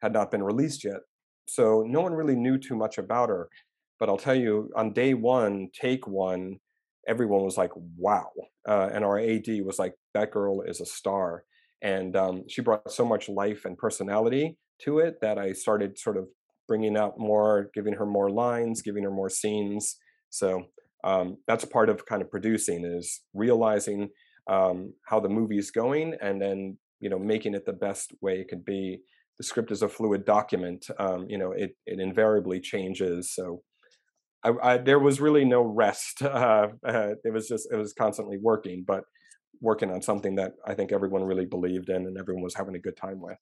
[0.00, 1.00] had not been released yet,
[1.46, 3.48] so no one really knew too much about her.
[4.00, 6.56] But I'll tell you, on day one, take one,
[7.06, 8.30] everyone was like, "Wow!"
[8.66, 11.44] Uh, and our AD was like, "That girl is a star,"
[11.82, 16.16] and um, she brought so much life and personality to it that I started sort
[16.16, 16.26] of
[16.66, 19.96] bringing out more, giving her more lines, giving her more scenes.
[20.30, 20.64] So
[21.04, 24.08] um, that's part of kind of producing is realizing
[24.48, 28.40] um, how the movie is going and then you know making it the best way
[28.40, 29.00] it could be
[29.38, 33.62] the script is a fluid document um, you know it, it invariably changes so
[34.44, 38.38] I, I, there was really no rest uh, uh, it was just it was constantly
[38.40, 39.04] working but
[39.62, 42.80] working on something that I think everyone really believed in and everyone was having a
[42.80, 43.38] good time with.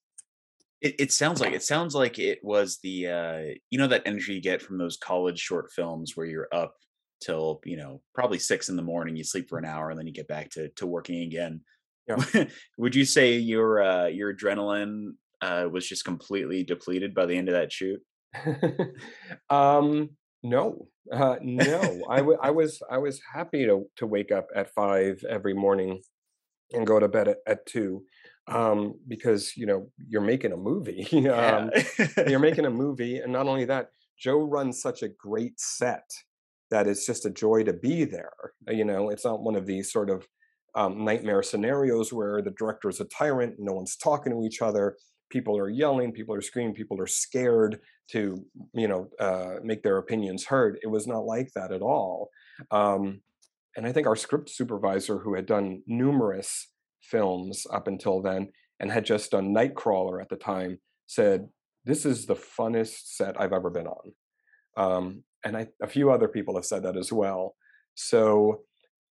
[0.79, 4.35] It, it sounds like it sounds like it was the uh, you know that energy
[4.35, 6.73] you get from those college short films where you're up
[7.21, 10.07] till you know probably six in the morning, you sleep for an hour, and then
[10.07, 11.61] you get back to to working again.
[12.07, 12.45] Yeah.
[12.77, 17.49] Would you say your uh, your adrenaline uh, was just completely depleted by the end
[17.49, 18.01] of that shoot?
[19.49, 20.09] um,
[20.43, 22.01] no, uh, no.
[22.09, 26.01] I, w- I was I was happy to to wake up at five every morning
[26.73, 28.03] and go to bed at, at two
[28.47, 31.05] um, because you know you're making a movie.
[31.29, 31.69] um,
[32.27, 36.09] you're making a movie, and not only that, Joe runs such a great set
[36.71, 38.31] that it's just a joy to be there.
[38.67, 40.27] You know, it's not one of these sort of
[40.73, 44.95] um, nightmare scenarios where the director is a tyrant, no one's talking to each other,
[45.29, 47.79] people are yelling, people are screaming, people are scared
[48.11, 50.77] to, you know, uh, make their opinions heard.
[50.81, 52.29] It was not like that at all.
[52.71, 53.21] Um,
[53.75, 56.67] and I think our script supervisor, who had done numerous
[57.01, 61.49] films up until then and had just done Nightcrawler at the time, said,
[61.85, 64.13] "This is the funnest set I've ever been on."
[64.75, 67.55] Um, and I, a few other people have said that as well.
[67.95, 68.61] So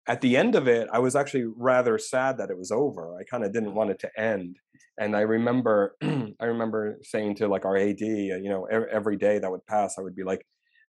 [0.07, 3.17] at the end of it, I was actually rather sad that it was over.
[3.17, 4.57] I kind of didn't want it to end.
[4.99, 9.39] And I remember, I remember saying to like our AD, uh, you know, every day
[9.39, 10.45] that would pass, I would be like,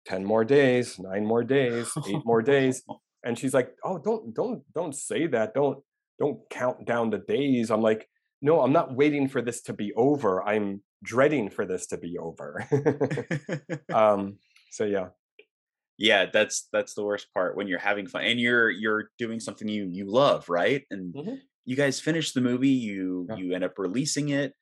[0.06, 2.82] 10 more days, nine more days, eight more days.
[3.26, 5.54] And she's like, oh, don't, don't, don't say that.
[5.54, 5.78] Don't,
[6.18, 7.70] don't count down the days.
[7.70, 8.06] I'm like,
[8.42, 10.46] no, I'm not waiting for this to be over.
[10.46, 12.68] I'm dreading for this to be over.
[13.94, 14.36] um,
[14.70, 15.06] so yeah
[15.98, 19.68] yeah that's that's the worst part when you're having fun and you're you're doing something
[19.68, 21.34] you you love right and mm-hmm.
[21.64, 23.36] you guys finish the movie you yeah.
[23.36, 24.52] you end up releasing it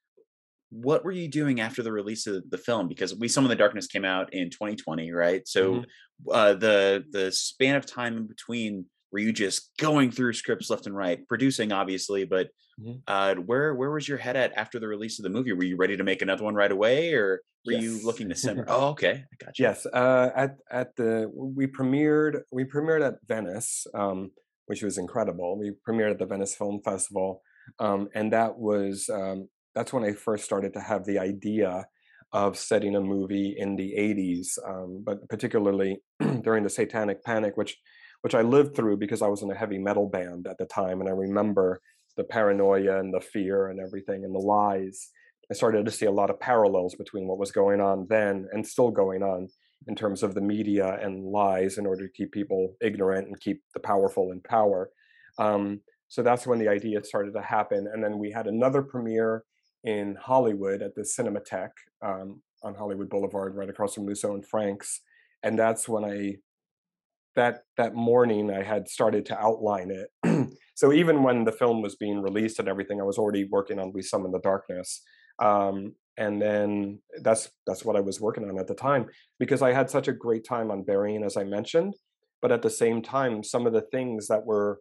[0.71, 3.87] what were you doing after the release of the film because We Summon the Darkness
[3.87, 6.31] came out in 2020 right so mm-hmm.
[6.31, 10.87] uh the the span of time in between were you just going through scripts left
[10.87, 12.49] and right producing obviously but
[12.81, 12.99] mm-hmm.
[13.07, 15.77] uh where where was your head at after the release of the movie were you
[15.77, 17.83] ready to make another one right away or were yes.
[17.83, 18.65] you looking to simmer?
[18.69, 19.65] oh, okay, I got you.
[19.65, 24.31] Yes, uh, at at the we premiered we premiered at Venice, um,
[24.67, 25.59] which was incredible.
[25.59, 27.43] We premiered at the Venice Film Festival,
[27.79, 31.87] um, and that was um, that's when I first started to have the idea
[32.33, 35.99] of setting a movie in the 80s, um, but particularly
[36.43, 37.77] during the Satanic Panic, which
[38.23, 41.01] which I lived through because I was in a heavy metal band at the time,
[41.01, 41.81] and I remember
[42.17, 45.11] the paranoia and the fear and everything and the lies
[45.53, 48.67] I started to see a lot of parallels between what was going on then and
[48.67, 49.49] still going on
[49.87, 53.63] in terms of the media and lies in order to keep people ignorant and keep
[53.75, 54.89] the powerful in power.
[55.39, 57.87] Um, so that's when the idea started to happen.
[57.93, 59.45] And then we had another premiere
[59.85, 65.03] in Hollywood at the Cinematheque um, on Hollywood Boulevard, right across from Musso and Frank's.
[65.43, 66.37] And that's when I
[67.37, 70.51] that that morning I had started to outline it.
[70.75, 73.93] so even when the film was being released and everything, I was already working on
[73.93, 75.03] We Summon the Darkness.
[75.39, 79.07] Um, and then that's that's what I was working on at the time
[79.39, 81.95] because I had such a great time on burying, as I mentioned.
[82.43, 84.81] But at the same time, some of the things that were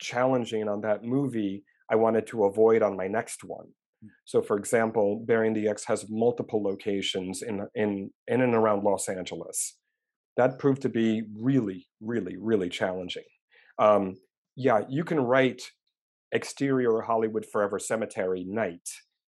[0.00, 3.66] challenging on that movie, I wanted to avoid on my next one.
[4.00, 4.08] Hmm.
[4.24, 9.08] So, for example, Burying the Ex has multiple locations in in in and around Los
[9.08, 9.76] Angeles.
[10.36, 13.24] That proved to be really, really, really challenging.
[13.78, 14.16] Um,
[14.56, 15.62] yeah, you can write
[16.32, 18.88] exterior Hollywood Forever Cemetery night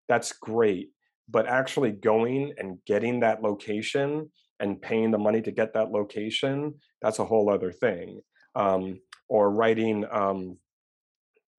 [0.08, 0.90] that's great.
[1.30, 4.30] But actually going and getting that location
[4.60, 8.22] and paying the money to get that location, that's a whole other thing.
[8.56, 10.58] Um, or writing um,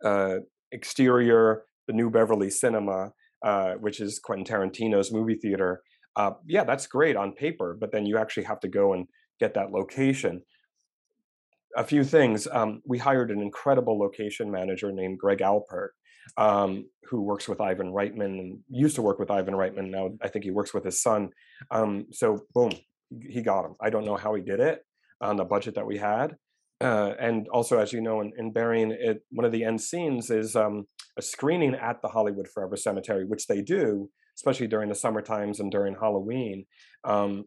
[0.02, 0.36] uh,
[0.72, 3.12] exterior, the New Beverly Cinema,
[3.44, 5.82] uh, which is Quentin Tarantino's movie theater.
[6.16, 9.06] Uh, yeah, that's great on paper, but then you actually have to go and
[9.40, 10.42] get that location.
[11.76, 12.48] A few things.
[12.50, 15.90] Um, we hired an incredible location manager named Greg Alpert,
[16.36, 19.90] um, who works with Ivan Reitman and used to work with Ivan Reitman.
[19.90, 21.30] Now I think he works with his son.
[21.70, 22.72] Um, so boom,
[23.20, 23.74] he got him.
[23.80, 24.80] I don't know how he did it
[25.20, 26.36] on the budget that we had.
[26.80, 30.30] Uh, and also, as you know, in, in Burying it, one of the end scenes
[30.30, 34.94] is um, a screening at the Hollywood Forever Cemetery, which they do, especially during the
[34.94, 36.66] summer times and during Halloween.
[37.04, 37.46] Um,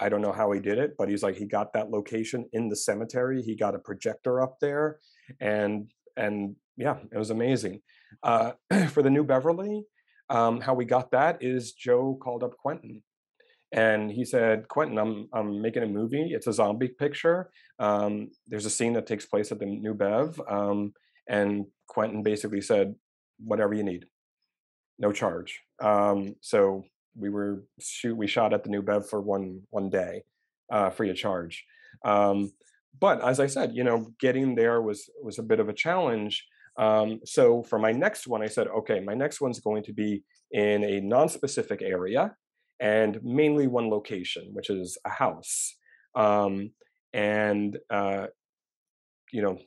[0.00, 2.68] I don't know how he did it, but he's like he got that location in
[2.68, 3.42] the cemetery.
[3.42, 4.98] He got a projector up there,
[5.40, 7.80] and and yeah, it was amazing.
[8.22, 8.52] Uh,
[8.88, 9.84] for the New Beverly,
[10.30, 13.02] um, how we got that is Joe called up Quentin,
[13.72, 16.32] and he said, "Quentin, I'm I'm making a movie.
[16.32, 17.50] It's a zombie picture.
[17.78, 20.92] Um, there's a scene that takes place at the New Bev, um,
[21.28, 22.94] and Quentin basically said,
[23.38, 24.06] whatever you need,
[24.98, 25.60] no charge.
[25.80, 26.84] Um, so
[27.16, 30.24] we were shoot we shot at the New Bev for one one day,
[30.72, 31.64] uh, free of charge."
[32.04, 32.52] Um,
[33.00, 36.44] but as I said, you know, getting there was was a bit of a challenge
[36.76, 40.22] Um, so for my next one, I said, okay, my next one's going to be
[40.50, 42.34] in a non-specific area
[42.80, 45.76] and mainly one location, which is a house.
[46.14, 46.70] Um,
[47.12, 48.26] and uh,
[49.32, 49.58] you know,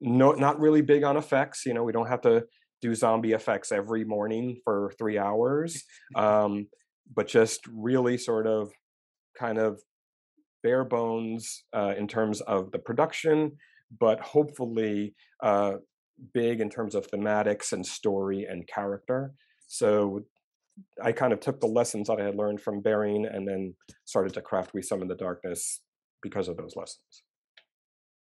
[0.00, 1.64] no, not really big on effects.
[1.66, 2.44] You know, we don't have to
[2.84, 5.84] do zombie effects every morning for three hours,
[6.16, 6.66] um,
[7.14, 8.70] but just really sort of
[9.38, 9.80] kind of
[10.62, 13.52] bare bones uh, in terms of the production,
[13.98, 15.72] but hopefully uh,
[16.34, 19.32] big in terms of thematics and story and character.
[19.66, 20.20] So
[21.02, 24.34] I kind of took the lessons that I had learned from Burying and then started
[24.34, 25.80] to craft We Summon the Darkness
[26.22, 27.22] because of those lessons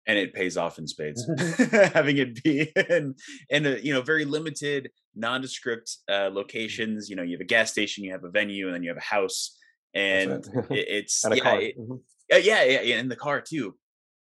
[0.09, 1.29] and it pays off in spades
[1.93, 3.13] having it be in,
[3.49, 7.71] in a you know very limited nondescript uh, locations you know you have a gas
[7.71, 9.55] station you have a venue and then you have a house
[9.93, 10.85] and it.
[10.89, 11.95] it's and yeah, it, mm-hmm.
[12.29, 13.75] yeah, yeah yeah in the car too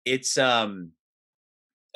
[0.04, 0.92] it's um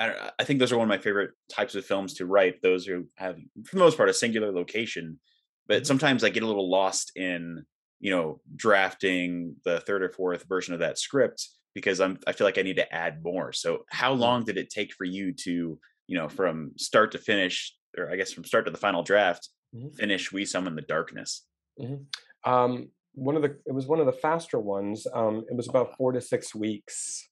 [0.01, 2.87] I, I think those are one of my favorite types of films to write those
[2.87, 5.21] who have for the most part a singular location
[5.69, 5.85] but mm-hmm.
[5.85, 7.63] sometimes i get a little lost in
[8.01, 12.47] you know drafting the third or fourth version of that script because I'm I feel
[12.47, 13.53] like I need to add more.
[13.53, 14.21] So how mm-hmm.
[14.21, 18.17] long did it take for you to, you know, from start to finish, or I
[18.17, 19.89] guess from start to the final draft, mm-hmm.
[19.91, 21.47] finish We Summon the Darkness?
[21.81, 22.51] Mm-hmm.
[22.51, 25.07] Um, one of the it was one of the faster ones.
[25.13, 27.29] Um, it was about four to six weeks.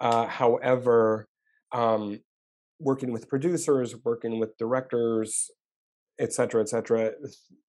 [0.00, 1.28] Uh, however,
[1.72, 2.20] um,
[2.78, 5.50] working with producers, working with directors,
[6.20, 7.12] et cetera, et cetera,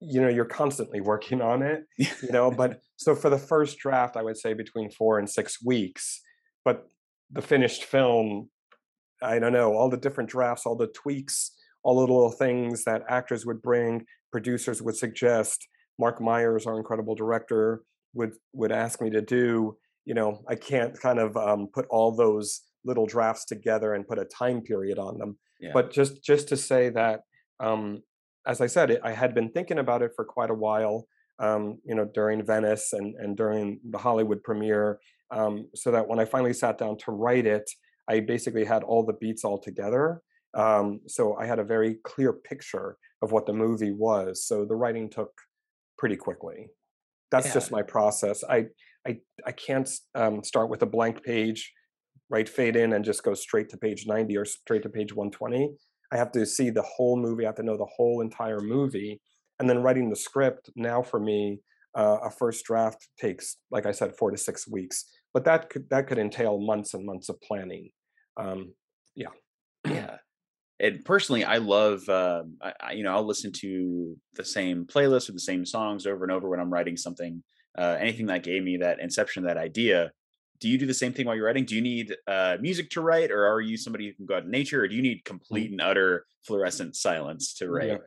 [0.01, 4.17] you know, you're constantly working on it, you know, but so for the first draft,
[4.17, 6.21] I would say between four and six weeks,
[6.65, 6.85] but
[7.31, 8.49] the finished film,
[9.23, 11.51] I don't know, all the different drafts, all the tweaks,
[11.83, 17.15] all the little things that actors would bring, producers would suggest, Marc Meyers, our incredible
[17.15, 17.83] director,
[18.13, 19.77] would would ask me to do.
[20.05, 24.19] You know, I can't kind of um, put all those little drafts together and put
[24.19, 25.37] a time period on them.
[25.59, 25.71] Yeah.
[25.73, 27.21] But just just to say that
[27.59, 28.01] um,
[28.45, 31.07] as I said, it, I had been thinking about it for quite a while.
[31.39, 34.99] Um, you know, during Venice and and during the Hollywood premiere,
[35.31, 37.69] um, so that when I finally sat down to write it,
[38.07, 40.21] I basically had all the beats all together.
[40.53, 44.45] Um, so I had a very clear picture of what the movie was.
[44.45, 45.31] So the writing took
[45.97, 46.67] pretty quickly.
[47.31, 47.53] That's yeah.
[47.53, 48.43] just my process.
[48.43, 48.67] I
[49.07, 51.71] I I can't um, start with a blank page,
[52.29, 52.47] right?
[52.47, 55.71] fade in, and just go straight to page ninety or straight to page one twenty.
[56.11, 57.45] I have to see the whole movie.
[57.45, 59.21] I have to know the whole entire movie.
[59.59, 61.59] And then writing the script now for me,
[61.95, 65.05] uh, a first draft takes, like I said, four to six weeks.
[65.33, 67.91] But that could that could entail months and months of planning.
[68.37, 68.73] Um,
[69.15, 69.29] yeah.
[69.85, 70.17] Yeah.
[70.79, 72.43] And personally, I love, uh,
[72.81, 76.31] I, you know, I'll listen to the same playlist or the same songs over and
[76.31, 77.43] over when I'm writing something.
[77.77, 80.11] Uh, anything that gave me that inception, that idea,
[80.61, 81.65] do you do the same thing while you're writing?
[81.65, 84.43] Do you need uh, music to write, or are you somebody who can go out
[84.43, 85.33] in nature, or do you need mm-hmm.
[85.33, 87.89] complete and utter fluorescent silence to write?
[87.89, 87.97] Yeah.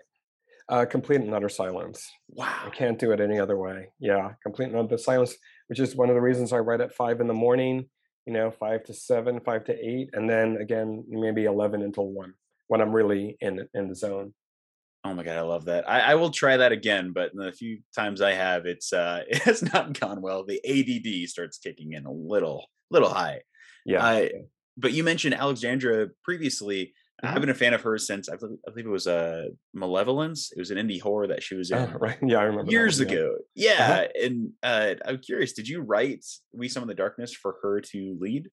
[0.67, 2.11] Uh, complete and utter silence.
[2.31, 2.63] Wow.
[2.65, 3.89] I can't do it any other way.
[3.99, 5.37] Yeah, complete and utter silence,
[5.67, 7.87] which is one of the reasons I write at five in the morning,
[8.25, 12.33] you know, five to seven, five to eight, and then again, maybe 11 until one
[12.69, 14.33] when I'm really in, in the zone.
[15.07, 15.89] Oh my god, I love that.
[15.89, 19.43] I, I, will try that again, but the few times I have, it's uh, it
[19.43, 20.45] has not gone well.
[20.45, 23.43] The ADD starts kicking in a little, little high.
[23.85, 24.03] Yeah.
[24.03, 24.31] I,
[24.79, 26.95] but you mentioned Alexandra previously.
[27.23, 27.35] Mm-hmm.
[27.35, 30.51] I've been a fan of hers since I believe, I believe it was uh, Malevolence.
[30.57, 31.79] It was an indie horror that she was in.
[31.79, 32.19] Oh, right.
[32.27, 33.37] Yeah, I remember years one, ago.
[33.55, 33.85] Yeah, yeah.
[33.85, 34.07] Uh-huh.
[34.25, 35.53] and uh, I'm curious.
[35.53, 38.49] Did you write "We Summon the Darkness" for her to lead?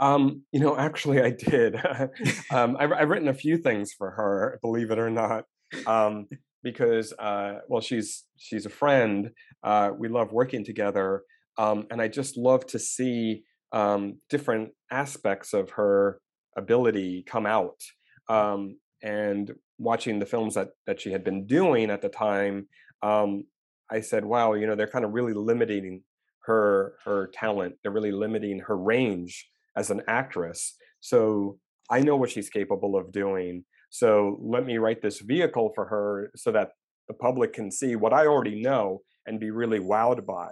[0.00, 1.76] Um, you know, actually, I did.
[2.50, 5.44] um, I've, I've, written a few things for her, believe it or not
[5.86, 6.26] um,
[6.62, 9.30] because uh, well, she's she's a friend.
[9.62, 11.22] Uh, we love working together,
[11.56, 16.20] um, and I just love to see um, different aspects of her
[16.56, 17.80] ability come out.
[18.28, 22.68] Um, and watching the films that that she had been doing at the time,
[23.02, 23.44] um,
[23.90, 26.02] I said, "Wow, you know, they're kind of really limiting
[26.44, 27.76] her her talent.
[27.82, 31.58] They're really limiting her range as an actress." So
[31.90, 33.64] I know what she's capable of doing.
[33.90, 36.70] So let me write this vehicle for her so that
[37.08, 40.50] the public can see what I already know and be really wowed by.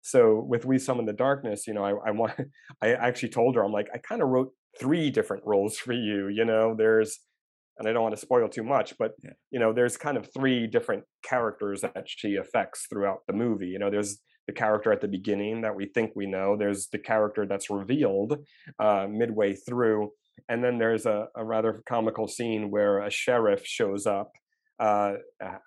[0.00, 2.32] So with We Summon the Darkness, you know, I, I want
[2.82, 6.28] I actually told her, I'm like, I kind of wrote three different roles for you.
[6.28, 7.18] You know, there's
[7.78, 9.30] and I don't want to spoil too much, but yeah.
[9.50, 13.68] you know, there's kind of three different characters that she affects throughout the movie.
[13.68, 16.56] You know, there's the character at the beginning that we think we know.
[16.56, 18.38] There's the character that's revealed
[18.80, 20.10] uh, midway through,
[20.48, 24.32] and then there's a, a rather comical scene where a sheriff shows up
[24.80, 25.14] uh,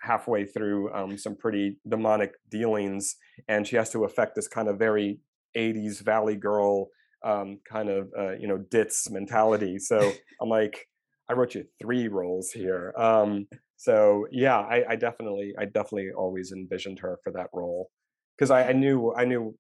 [0.02, 3.16] halfway through um, some pretty demonic dealings,
[3.48, 5.20] and she has to affect this kind of very
[5.58, 6.88] 80s Valley Girl
[7.24, 9.78] um, kind of uh, you know ditz mentality.
[9.80, 10.00] So
[10.42, 10.88] I'm like,
[11.30, 12.94] I wrote you three roles here.
[12.98, 13.48] Um,
[13.78, 17.90] so yeah, I, I definitely, I definitely always envisioned her for that role
[18.38, 19.56] because I, I knew, I knew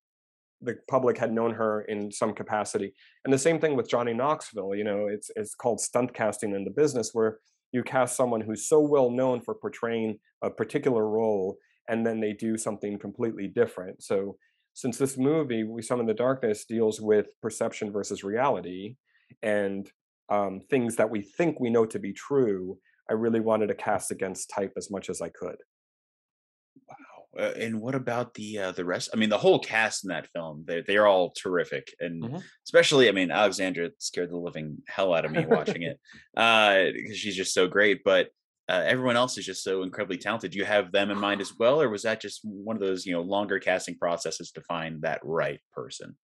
[0.62, 2.94] the public had known her in some capacity.
[3.26, 4.76] And the same thing with Johnny Knoxville.
[4.76, 7.40] You know, it's it's called stunt casting in the business, where
[7.72, 11.58] you cast someone who's so well known for portraying a particular role,
[11.88, 14.04] and then they do something completely different.
[14.04, 14.38] So
[14.74, 18.96] since this movie, We Summon the Darkness, deals with perception versus reality,
[19.42, 19.90] and
[20.30, 22.78] um, things that we think we know to be true,
[23.10, 25.58] I really wanted to cast against type as much as I could.
[27.38, 29.10] Uh, and what about the uh, the rest?
[29.14, 32.38] I mean, the whole cast in that film, they they're all terrific, and mm-hmm.
[32.66, 36.00] especially, I mean, Alexandra scared the living hell out of me watching it
[36.34, 38.04] because uh, she's just so great.
[38.04, 38.30] But
[38.68, 40.52] uh, everyone else is just so incredibly talented.
[40.52, 43.06] Do you have them in mind as well, or was that just one of those
[43.06, 46.18] you know longer casting processes to find that right person?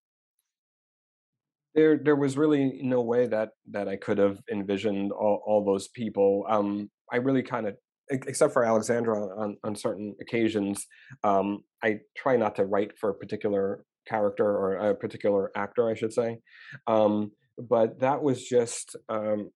[1.77, 5.87] there there was really no way that that I could have envisioned all, all those
[5.87, 6.43] people.
[6.49, 7.77] Um, I really kind of,
[8.09, 10.85] except for Alexandra on, on certain occasions,
[11.23, 15.95] um, I try not to write for a particular character or a particular actor, I
[15.95, 16.39] should say.
[16.87, 19.49] Um, but that was just um,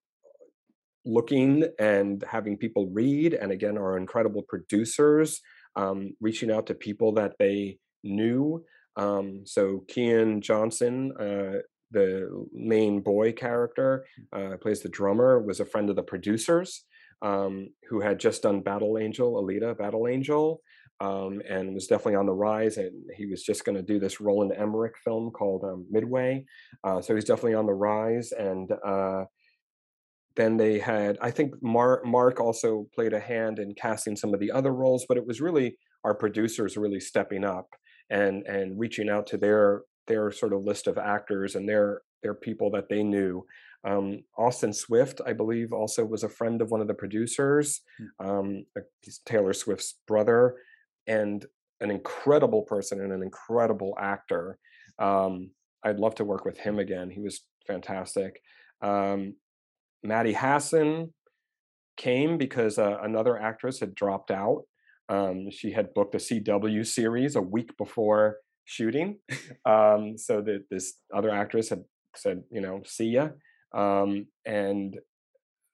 [1.05, 5.39] looking and having people read, and again, our incredible producers
[5.75, 8.63] um, reaching out to people that they knew.
[8.97, 15.65] Um, so Keean Johnson uh, the main boy character, uh, plays the drummer, was a
[15.65, 16.85] friend of the producers
[17.21, 20.61] um, who had just done Battle Angel, Alita Battle Angel,
[20.99, 22.77] um, and was definitely on the rise.
[22.77, 26.45] And he was just going to do this Roland Emmerich film called um, Midway.
[26.83, 28.31] Uh, so he's definitely on the rise.
[28.31, 29.25] And uh,
[30.35, 34.39] then they had, I think Marc, Marc also played a hand in casting some of
[34.39, 37.67] the other roles, but it was really our producers really stepping up
[38.09, 42.33] and and reaching out to their their sort of list of actors and their their
[42.33, 43.43] people that they knew.
[43.83, 47.81] Um, Austin Swift, I believe, also was a friend of one of the producers.
[48.19, 48.27] Hmm.
[48.27, 48.65] Um,
[49.25, 50.57] Taylor Swift's brother,
[51.07, 51.45] and
[51.79, 54.57] an incredible person and an incredible actor.
[54.99, 55.51] Um,
[55.83, 57.09] I'd love to work with him again.
[57.09, 58.39] He was fantastic.
[58.81, 59.35] Um,
[60.03, 61.13] Maddie Hasson
[61.97, 64.63] came because uh, another actress had dropped out.
[65.09, 69.17] Um, she had booked a CW series a week before shooting.
[69.63, 71.83] Um, so that this other actress had
[72.15, 73.29] said, you know, see ya.
[73.73, 74.97] Um, and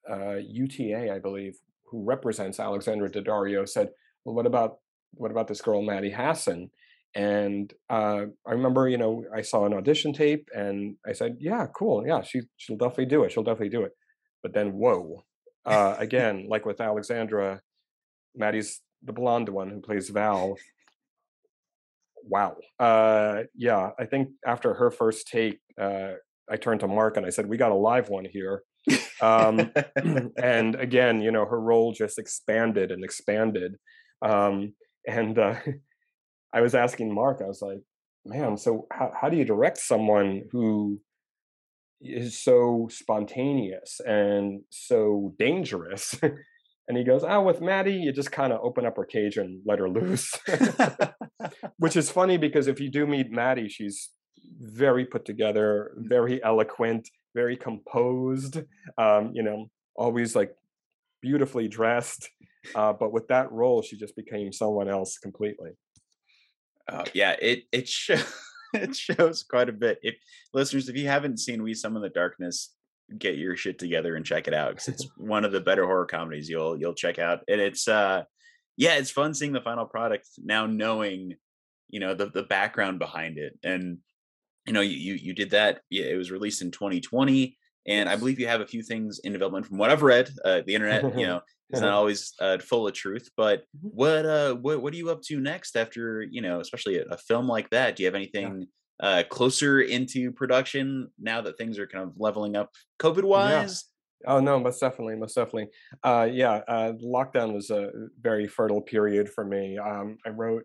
[0.09, 3.89] uh, UTA, I believe, who represents Alexandra Daddario, said,
[4.25, 4.77] well, what about
[5.13, 6.69] what about this girl Maddie Hasson?
[7.15, 11.65] And uh, I remember, you know, I saw an audition tape, and I said, yeah,
[11.75, 13.31] cool, yeah, she she'll definitely do it.
[13.31, 13.93] She'll definitely do it.
[14.43, 15.23] But then, whoa,
[15.65, 17.61] uh, again, like with Alexandra,
[18.35, 20.57] Maddie's the blonde one who plays Val
[22.29, 22.57] wow.
[22.79, 26.13] Uh, yeah, I think after her first take, uh,
[26.49, 28.63] I turned to Marc and I said, "We got a live one here."
[29.19, 29.71] Um,
[30.37, 33.77] and again, you know, her role just expanded and expanded.
[34.21, 34.73] Um,
[35.07, 35.55] and uh,
[36.53, 37.79] I was asking Marc, I was like,
[38.25, 40.99] "Man, so how, how do you direct someone who
[41.99, 46.15] is so spontaneous and so dangerous?"
[46.87, 49.61] And he goes, "Oh, with Maddie, you just kind of open up her cage and
[49.65, 50.33] let her loose."
[51.79, 54.09] Which is funny because if you do meet Maddie, she's
[54.59, 58.61] very put together, very eloquent, very composed.
[58.97, 60.55] Um, you know, always like
[61.21, 62.29] beautifully dressed.
[62.75, 65.71] Uh, but with that role, she just became someone else completely.
[66.89, 68.33] Uh, yeah, it it shows
[68.73, 69.99] it shows quite a bit.
[70.01, 70.15] If
[70.53, 72.75] listeners, if you haven't seen We Summon the Darkness,
[73.17, 76.05] get your shit together and check it out because it's one of the better horror
[76.05, 78.23] comedies you'll you'll check out and it's uh
[78.75, 81.33] yeah it's fun seeing the final product now knowing
[81.89, 83.97] you know the the background behind it and
[84.67, 87.57] you know you you did that yeah, it was released in 2020
[87.87, 90.61] and i believe you have a few things in development from what i've read uh,
[90.65, 93.87] the internet you know it's not always uh, full of truth but mm-hmm.
[93.87, 97.17] what uh what what are you up to next after you know especially a, a
[97.17, 98.67] film like that do you have anything
[98.99, 103.85] uh, closer into production now that things are kind of leveling up COVID wise?
[104.23, 104.33] Yeah.
[104.33, 105.67] Oh no, most definitely, most definitely.
[106.03, 109.77] Uh, yeah, uh, lockdown was a very fertile period for me.
[109.77, 110.63] Um, I wrote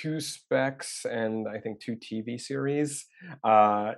[0.00, 3.06] two specs and I think two TV series,
[3.44, 3.92] uh,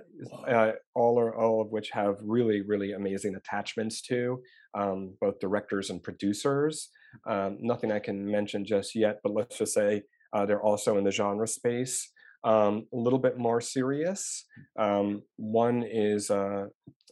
[0.47, 4.41] uh, all are all of which have really, really amazing attachments to
[4.73, 6.89] um, both directors and producers.
[7.27, 11.03] Um, nothing I can mention just yet, but let's just say uh, they're also in
[11.03, 12.11] the genre space
[12.43, 14.45] um, a little bit more serious.
[14.79, 16.65] Um, one is uh,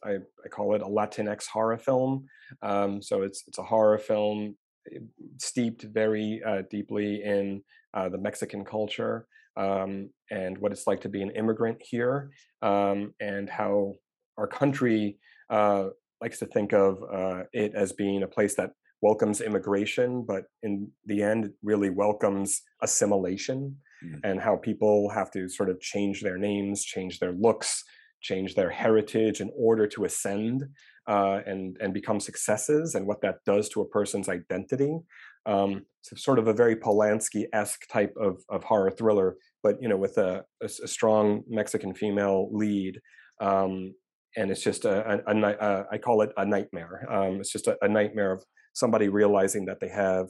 [0.04, 0.12] I,
[0.44, 2.26] I, call it a Latinx horror film.
[2.62, 4.56] Um, so it's it's a horror film
[4.94, 5.00] eh,
[5.40, 7.64] steeped very uh, deeply in
[7.96, 9.28] uh, the Mexican culture
[9.58, 12.30] um, and what it's like to be an immigrant here,
[12.62, 13.94] um, and how
[14.38, 15.18] our country
[15.50, 15.86] uh,
[16.22, 18.72] likes to think of uh, it as being a place that
[19.02, 24.20] welcomes immigration, but in the end, it really welcomes assimilation mm.
[24.24, 27.84] and how people have to sort of change their names, change their looks,
[28.22, 30.64] change their heritage in order to ascend
[31.08, 34.98] uh, and and become successes, and what that does to a person's identity.
[35.46, 40.18] Um, sort of a very Polanski-esque type of of horror thriller, but you know, with
[40.18, 43.00] a, a, a strong Mexican female lead.
[43.42, 43.94] Um,
[44.38, 47.08] and it's just a, a, a, a I call it a nightmare.
[47.12, 48.44] Um, it's just a, a, nightmare of
[48.74, 50.28] somebody realizing that they have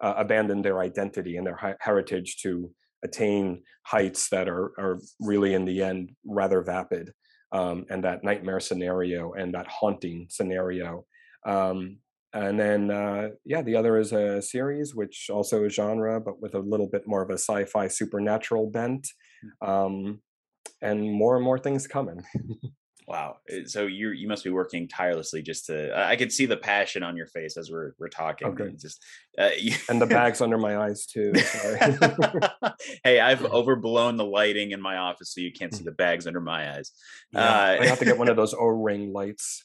[0.00, 2.70] uh, abandoned their identity and their hi- heritage to
[3.02, 7.12] attain heights that are, are really in the end rather vapid
[7.52, 11.04] um, and that nightmare scenario and that haunting scenario
[11.46, 11.98] um,
[12.32, 16.54] and then uh, yeah the other is a series which also is genre but with
[16.54, 19.08] a little bit more of a sci-fi supernatural bent
[19.42, 19.68] hmm.
[19.68, 20.20] um,
[20.82, 22.22] and more and more things coming
[23.06, 23.36] Wow.
[23.48, 25.96] Eh, so you you must be working tirelessly just to.
[25.96, 28.48] I can see the passion on your face as we're we're talking.
[28.48, 28.74] Okay.
[28.76, 29.04] Just
[29.38, 29.50] uh,
[29.88, 31.32] and the bags under my eyes too.
[33.04, 35.86] hey, I've overblown the lighting in my office, so you can't see mm.
[35.86, 36.90] the bags under my eyes.
[37.32, 39.64] Yeah, uh, I have to get one of those O-ring lights.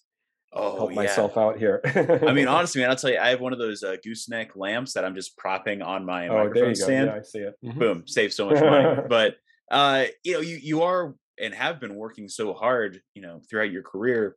[0.53, 0.95] Oh, help yeah.
[0.95, 1.81] myself out here.
[2.27, 4.93] I mean, honestly, man, I'll tell you, I have one of those uh, gooseneck lamps
[4.93, 7.07] that I'm just propping on my oh, microphone stand.
[7.07, 7.55] Yeah, I see it.
[7.63, 7.79] Mm-hmm.
[7.79, 9.01] Boom, save so much money.
[9.09, 9.35] but
[9.71, 13.71] uh, you know, you you are and have been working so hard, you know, throughout
[13.71, 14.35] your career,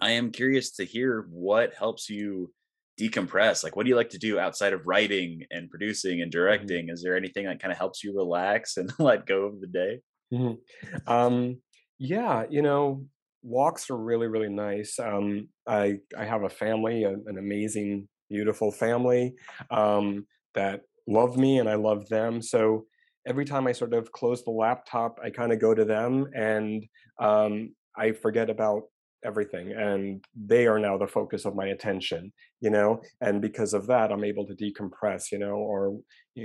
[0.00, 2.52] I am curious to hear what helps you
[3.00, 3.64] decompress.
[3.64, 6.38] Like, what do you like to do outside of writing and producing and mm-hmm.
[6.38, 6.86] directing?
[6.86, 6.94] Mm-hmm.
[6.94, 10.00] Is there anything that kind of helps you relax and let go of the day?
[10.32, 11.12] Mm-hmm.
[11.12, 11.58] Um,
[11.98, 13.06] yeah, you know,
[13.42, 14.98] walks are really, really nice.
[14.98, 19.34] Um, I I have a family, a, an amazing, beautiful family
[19.70, 22.42] um, that love me, and I love them.
[22.42, 22.86] So
[23.26, 26.84] every time I sort of close the laptop, I kind of go to them and
[27.20, 28.82] um, I forget about
[29.24, 33.86] everything and they are now the focus of my attention you know and because of
[33.86, 35.96] that i'm able to decompress you know or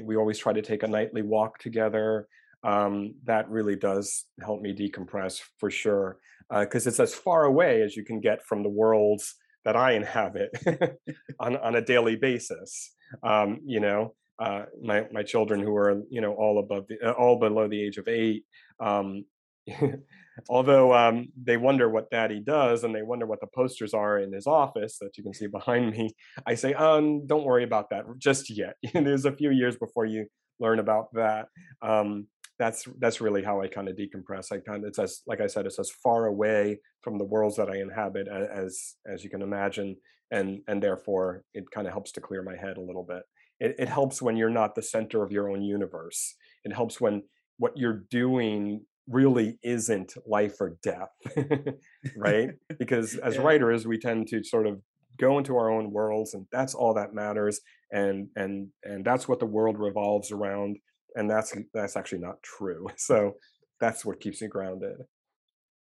[0.03, 2.27] we always try to take a nightly walk together
[2.63, 6.17] um, that really does help me decompress for sure
[6.49, 9.35] because uh, it's as far away as you can get from the worlds
[9.65, 10.49] that i inhabit
[11.39, 12.93] on, on a daily basis.
[13.23, 17.11] Um, you know uh, my my children who are you know all above the uh,
[17.11, 18.43] all below the age of eight
[18.79, 19.25] um,
[20.49, 24.31] although um, they wonder what daddy does and they wonder what the posters are in
[24.31, 26.13] his office that you can see behind me
[26.45, 28.75] i say um, don't worry about that just yet.
[28.93, 30.27] There's a few years before you
[30.59, 31.47] learn about that.
[31.81, 32.27] Um,
[32.59, 34.51] that's that's really how i kind of decompress.
[34.51, 37.55] I kind of it's as like i said it's as far away from the worlds
[37.57, 39.95] that i inhabit as as you can imagine
[40.31, 43.23] and and therefore it kind of helps to clear my head a little bit.
[43.59, 46.35] It, it helps when you're not the center of your own universe.
[46.63, 47.23] It helps when
[47.57, 51.09] what you're doing really isn't life or death
[52.17, 52.49] right?
[52.77, 53.41] Because as yeah.
[53.41, 54.81] writers we tend to sort of
[55.17, 59.39] go into our own worlds and that's all that matters and and and that's what
[59.39, 60.77] the world revolves around
[61.15, 63.35] and that's that's actually not true so
[63.79, 64.97] that's what keeps me grounded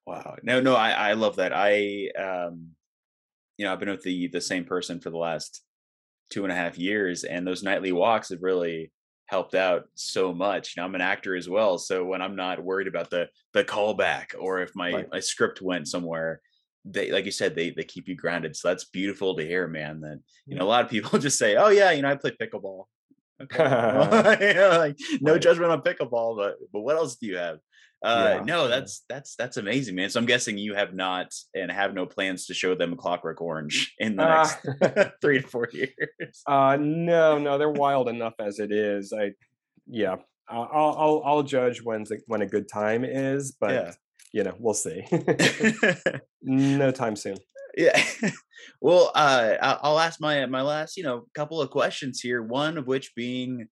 [0.05, 2.69] wow no no i i love that i um
[3.57, 5.63] you know i've been with the the same person for the last
[6.29, 8.91] two and a half years and those nightly walks have really
[9.27, 10.75] helped out so much.
[10.77, 14.35] Now I'm an actor as well, so when I'm not worried about the the callback
[14.37, 15.07] or if my right.
[15.11, 16.41] my script went somewhere,
[16.85, 18.55] they like you said they they keep you grounded.
[18.55, 20.01] So that's beautiful to hear, man.
[20.01, 22.31] That you know a lot of people just say, "Oh yeah, you know I play
[22.39, 22.85] pickleball."
[23.41, 25.41] Okay, like no right.
[25.41, 27.59] judgment on pickleball, but but what else do you have?
[28.03, 28.43] Uh, yeah.
[28.43, 30.09] No, that's that's that's amazing, man.
[30.09, 33.93] So I'm guessing you have not and have no plans to show them Clockwork Orange
[33.99, 34.47] in the uh,
[34.83, 36.43] next three to four years.
[36.45, 39.11] Uh, no, no, they're wild enough as it is.
[39.11, 39.31] I,
[39.87, 40.17] yeah,
[40.47, 43.91] I'll I'll, I'll judge when's when a good time is, but yeah.
[44.31, 45.03] you know, we'll see.
[46.41, 47.37] no time soon.
[47.75, 48.01] Yeah.
[48.81, 52.41] well, uh, I'll ask my my last, you know, couple of questions here.
[52.41, 53.67] One of which being,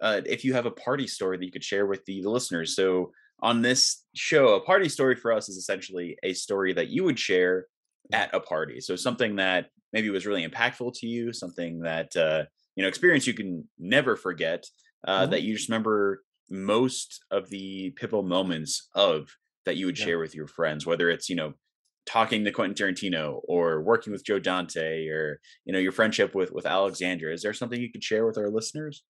[0.00, 2.74] uh, if you have a party story that you could share with the, the listeners.
[2.74, 7.04] So on this show, a party story for us is essentially a story that you
[7.04, 7.66] would share
[8.12, 8.80] at a party.
[8.80, 12.44] So something that maybe was really impactful to you, something that uh,
[12.76, 14.64] you know, experience you can never forget,
[15.06, 15.30] uh, mm-hmm.
[15.32, 19.28] that you just remember most of the pivotal moments of
[19.64, 20.06] that you would yeah.
[20.06, 21.52] share with your friends, whether it's you know
[22.06, 26.52] talking to Quentin Tarantino or working with Joe Dante or you know your friendship with
[26.52, 27.32] with Alexandra.
[27.32, 29.02] Is there something you could share with our listeners?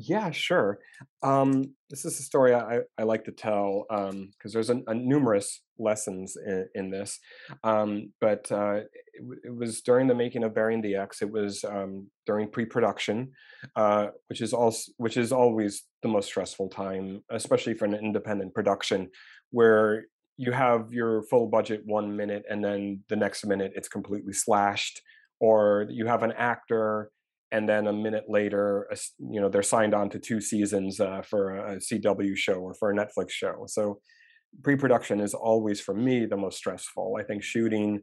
[0.00, 0.78] Yeah, sure.
[1.24, 4.94] Um, this is a story I, I like to tell because um, there's a, a
[4.94, 7.18] numerous lessons in, in this.
[7.64, 11.20] Um, but uh, it, it, was during the making of Burying the Ex.
[11.20, 13.32] It was um, during pre-production,
[13.74, 18.54] uh, which is also which is always the most stressful time, especially for an independent
[18.54, 19.10] production,
[19.50, 20.04] where
[20.38, 25.02] you have your full budget one minute and then the next minute it's completely slashed
[25.40, 27.10] or you have an actor
[27.50, 31.56] and then a minute later you know they're signed on to two seasons uh, for
[31.56, 33.64] a cw show or for a netflix show.
[33.66, 34.00] So
[34.62, 37.16] pre-production is always for me the most stressful.
[37.18, 38.00] I think shooting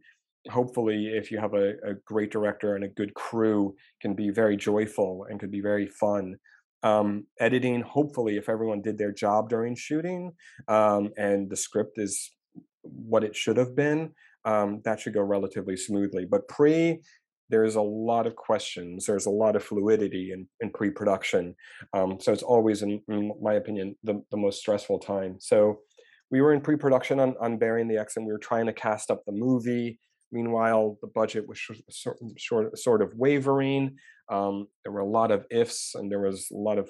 [0.49, 4.57] hopefully if you have a, a great director and a good crew can be very
[4.57, 6.35] joyful and could be very fun
[6.83, 10.31] um, editing hopefully if everyone did their job during shooting
[10.67, 12.31] um, and the script is
[12.83, 14.11] what it should have been
[14.45, 16.25] um, that should go relatively smoothly.
[16.25, 17.01] But pre
[17.49, 21.53] there's a lot of questions there's a lot of fluidity in, in pre-production
[21.93, 25.35] um, so it's always in, in my opinion the, the most stressful time.
[25.39, 25.79] So
[26.31, 29.11] we were in pre-production on, on Burying the Ex and we were trying to cast
[29.11, 29.99] up the movie
[30.35, 31.59] meanwhile the budget was
[31.89, 33.97] sort, sort, sort of wavering
[34.29, 36.89] um, there were a lot of ifs and there was a lot of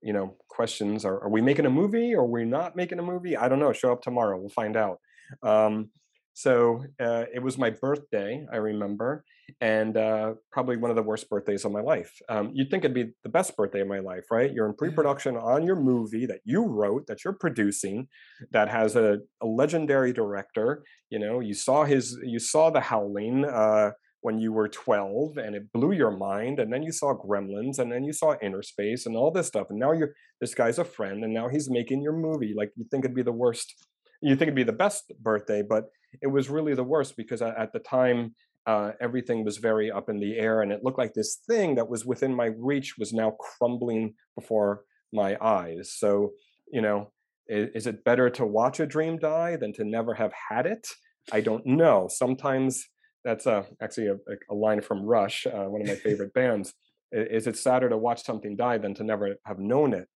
[0.00, 2.14] you know questions are, are we making a movie?
[2.14, 3.36] Or are we not making a movie?
[3.36, 4.98] I don't know show up tomorrow we'll find out.
[5.42, 5.90] Um,
[6.38, 9.24] so uh, it was my birthday, I remember,
[9.60, 12.12] and uh, probably one of the worst birthdays of my life.
[12.28, 14.52] Um, you'd think it'd be the best birthday of my life, right?
[14.52, 14.78] You're in mm-hmm.
[14.78, 18.06] pre-production on your movie that you wrote, that you're producing,
[18.52, 20.84] that has a, a legendary director.
[21.10, 23.44] You know, you saw his, you saw The Howling.
[23.44, 27.78] Uh, when you were 12 and it blew your mind and then you saw gremlins
[27.78, 30.10] and then you saw Innerspace and all this stuff and now you're
[30.40, 33.22] this guy's a friend and now he's making your movie like you think it'd be
[33.22, 33.76] the worst
[34.20, 35.84] you think it'd be the best birthday, but
[36.22, 38.34] it was really the worst because at the time
[38.66, 41.88] uh, everything was very up in the air, and it looked like this thing that
[41.88, 44.82] was within my reach was now crumbling before
[45.12, 45.94] my eyes.
[45.96, 46.32] So,
[46.70, 47.10] you know,
[47.46, 50.86] is, is it better to watch a dream die than to never have had it?
[51.32, 52.08] I don't know.
[52.10, 52.84] Sometimes
[53.24, 54.16] that's uh, actually a,
[54.50, 56.74] a, line from Rush, uh, one of my favorite bands.
[57.10, 60.08] Is it sadder to watch something die than to never have known it?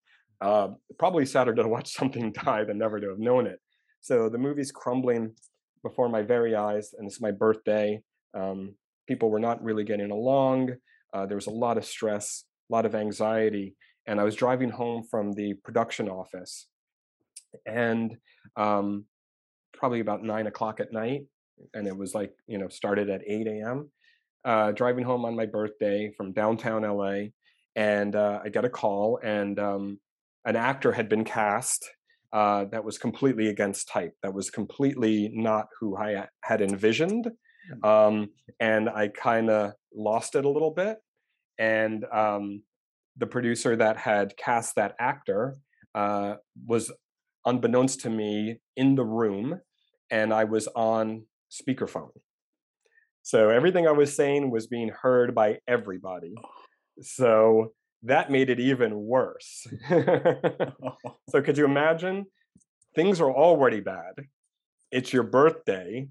[0.43, 0.69] Uh,
[0.99, 3.61] probably sadder to watch something die than never to have known it.
[4.01, 5.35] So the movie's crumbling
[5.83, 8.01] before my very eyes, and it's my birthday.
[8.35, 8.75] Um,
[9.09, 10.71] people were not really getting along.
[11.13, 13.77] Uh, there was a lot of stress, a lot of anxiety,
[14.07, 16.69] and I was driving home from the production office,
[17.67, 18.17] and
[18.57, 19.05] um,
[19.75, 21.27] probably about nine o'clock at night,
[21.75, 23.91] and it was like you know started at eight a.m.
[24.45, 27.27] Uh, driving home on my birthday from downtown LA,
[27.77, 30.01] and uh, I get a call, and um,
[30.45, 31.89] an actor had been cast
[32.33, 37.29] uh, that was completely against type, that was completely not who I had envisioned.
[37.71, 37.87] Mm.
[37.87, 38.29] Um,
[38.61, 40.99] and I kind of lost it a little bit.
[41.59, 42.63] And um,
[43.17, 45.57] the producer that had cast that actor
[45.95, 46.91] uh, was
[47.45, 49.61] unbeknownst to me in the room,
[50.11, 52.11] and I was on speakerphone.
[53.23, 56.35] So everything I was saying was being heard by everybody.
[57.01, 57.73] So
[58.03, 59.67] that made it even worse.
[61.29, 62.27] so could you imagine?
[62.95, 64.27] Things are already bad.
[64.91, 66.09] It's your birthday.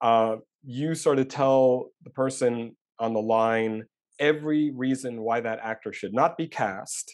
[0.00, 3.84] Uh, you sort of tell the person on the line
[4.18, 7.12] every reason why that actor should not be cast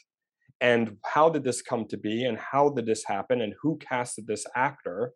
[0.60, 4.26] and how did this come to be and how did this happen and who casted
[4.26, 5.12] this actor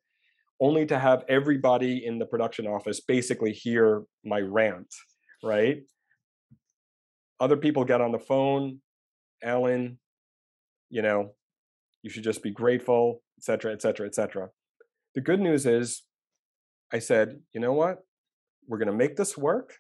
[0.61, 4.89] only to have everybody in the production office basically hear my rant
[5.43, 5.83] right
[7.41, 8.81] other people get on the phone
[9.43, 9.99] Alan,
[10.91, 11.33] you know,
[12.03, 14.49] you should just be grateful, etc., etc., etc.
[15.15, 16.03] The good news is,
[16.93, 17.99] I said, you know what?
[18.69, 19.75] We're going to make this work.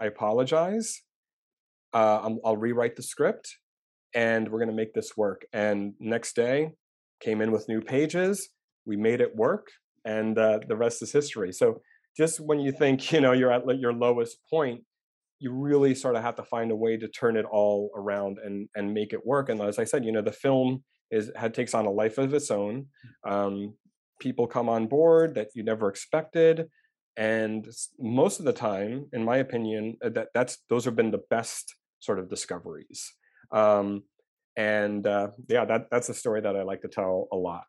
[0.00, 1.02] I apologize.
[1.92, 3.58] Uh, i will rewrite the script,
[4.14, 5.42] and we're going to make this work.
[5.52, 6.72] And next day,
[7.20, 8.48] came in with new pages.
[8.84, 9.68] We made it work,
[10.04, 11.52] and uh, the rest is history.
[11.52, 11.80] So
[12.16, 14.82] just when you think you know you're at your lowest point,
[15.42, 18.68] you really sort of have to find a way to turn it all around and
[18.76, 19.48] and make it work.
[19.48, 22.32] And as I said, you know, the film is had takes on a life of
[22.32, 22.86] its own.
[23.26, 23.74] Um,
[24.20, 26.68] people come on board that you never expected,
[27.16, 27.68] and
[27.98, 31.74] most of the time, in my opinion, uh, that that's those have been the best
[31.98, 33.12] sort of discoveries.
[33.50, 34.04] Um,
[34.56, 37.64] and uh, yeah, that that's a story that I like to tell a lot.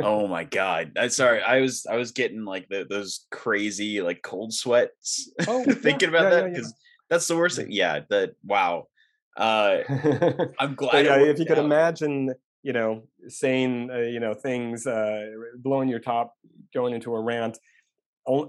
[0.00, 0.92] oh my god!
[0.96, 5.64] I, sorry, I was I was getting like the, those crazy like cold sweats oh,
[5.68, 6.74] thinking yeah, about yeah, that because
[7.08, 7.68] that's the worst thing.
[7.70, 8.88] Yeah, that wow.
[9.36, 9.78] Uh,
[10.58, 11.04] I'm glad.
[11.04, 16.00] yeah, if you could imagine, you know, saying, uh, you know, things, uh, blowing your
[16.00, 16.34] top,
[16.74, 17.58] going into a rant.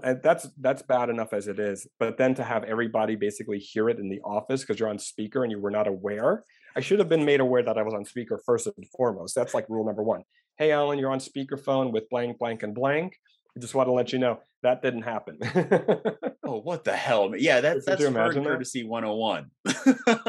[0.02, 3.98] That's that's bad enough as it is, but then to have everybody basically hear it
[3.98, 6.44] in the office because you're on speaker and you were not aware.
[6.76, 9.34] I should have been made aware that I was on speaker first and foremost.
[9.34, 10.22] That's like rule number one.
[10.56, 13.18] Hey, Alan, you're on speakerphone with blank, blank, and blank.
[13.56, 15.38] I just want to let you know that didn't happen.
[16.44, 17.32] oh, what the hell?
[17.36, 19.50] Yeah, that, that's hard courtesy 101.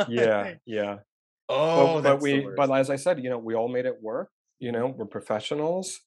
[0.09, 0.97] yeah, yeah.
[1.49, 4.30] Oh, but, but we, but as I said, you know, we all made it work.
[4.59, 5.99] You know, we're professionals.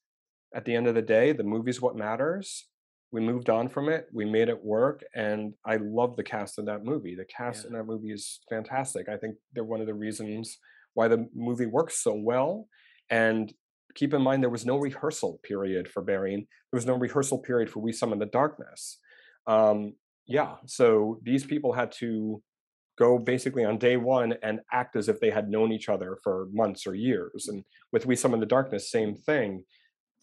[0.54, 2.68] at the end of the day, the movie's what matters.
[3.12, 4.06] We moved on from it.
[4.12, 7.14] We made it work, and I love the cast of that movie.
[7.14, 7.68] The cast Yeah.
[7.68, 9.08] in that movie is fantastic.
[9.08, 10.58] I think they're one of the reasons
[10.94, 12.66] why the movie works so well.
[13.10, 13.52] And
[13.94, 16.46] keep in mind, there was no rehearsal period for Burying.
[16.72, 18.98] There was no rehearsal period for We Summon the Darkness.
[19.46, 19.94] Um,
[20.26, 22.42] yeah, so these people had to
[22.98, 26.48] go basically on day one and act as if they had known each other for
[26.52, 27.48] months or years.
[27.48, 29.64] And with We Summon the Darkness, same thing.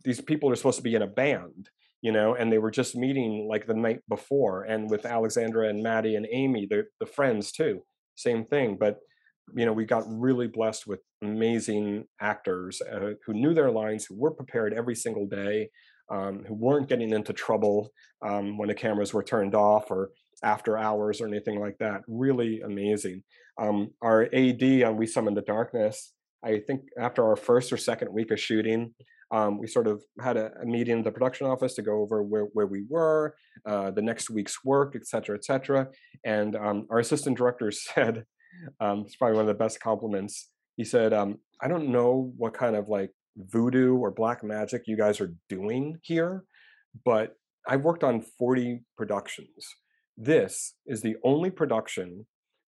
[0.03, 1.69] These people are supposed to be in a band,
[2.01, 4.63] you know, and they were just meeting like the night before.
[4.63, 7.83] And with Alexandra and Maddie and Amy, the the friends too,
[8.15, 8.77] same thing.
[8.79, 8.97] But
[9.55, 14.15] you know, we got really blessed with amazing actors uh, who knew their lines, who
[14.15, 15.69] were prepared every single day,
[16.09, 17.89] um, who weren't getting into trouble
[18.25, 20.11] um, when the cameras were turned off or
[20.43, 22.01] after hours or anything like that.
[22.07, 23.23] Really amazing.
[23.59, 26.13] Um, our AD on We Summon the Darkness,
[26.43, 28.93] I think after our first or second week of shooting,
[29.31, 32.21] um, we sort of had a, a meeting in the production office to go over
[32.21, 33.35] where, where we were,
[33.65, 35.87] uh, the next week's work, et cetera, et cetera.
[36.25, 38.25] And um, our assistant director said,
[38.79, 40.49] um, it's probably one of the best compliments.
[40.77, 44.97] He said, um, I don't know what kind of like voodoo or black magic you
[44.97, 46.43] guys are doing here,
[47.05, 47.35] but
[47.67, 49.67] I've worked on 40 productions.
[50.17, 52.25] This is the only production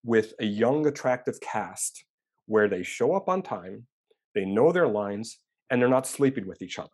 [0.05, 2.05] with a young, attractive cast
[2.47, 3.87] where they show up on time,
[4.35, 5.39] they know their lines,
[5.71, 6.91] and they're not sleeping with each other.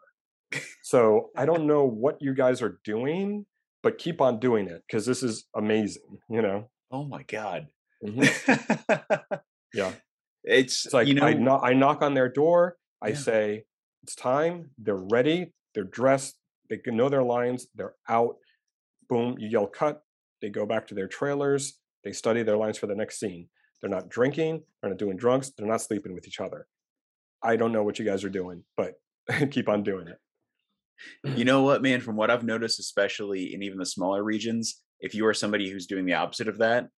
[0.83, 3.47] So I don't know what you guys are doing,
[3.83, 6.71] but keep on doing it because this is amazing, you know?
[6.93, 7.67] Oh my god.
[8.05, 9.41] Mhm.
[9.75, 9.93] Yeah.
[10.45, 13.15] It's, It's like you know I, knock, I knock on their door, I Yeah.
[13.17, 13.65] say,
[14.03, 16.39] it's time, they're ready, they're dressed,
[16.71, 18.37] they know their lines, they're out.
[19.09, 20.03] Boom, you yell cut,
[20.41, 23.49] they go back to their trailers, they study their lines for the next scene.
[23.81, 26.67] They're not drinking, they're not doing drugs, they're not sleeping with each other.
[27.43, 28.95] I don't know what you guys are doing, but
[29.51, 30.19] keep on doing it.
[31.37, 35.15] you know what, man, from what I've noticed, especially in even the smaller regions, if
[35.15, 36.89] you are somebody who's doing the opposite of that,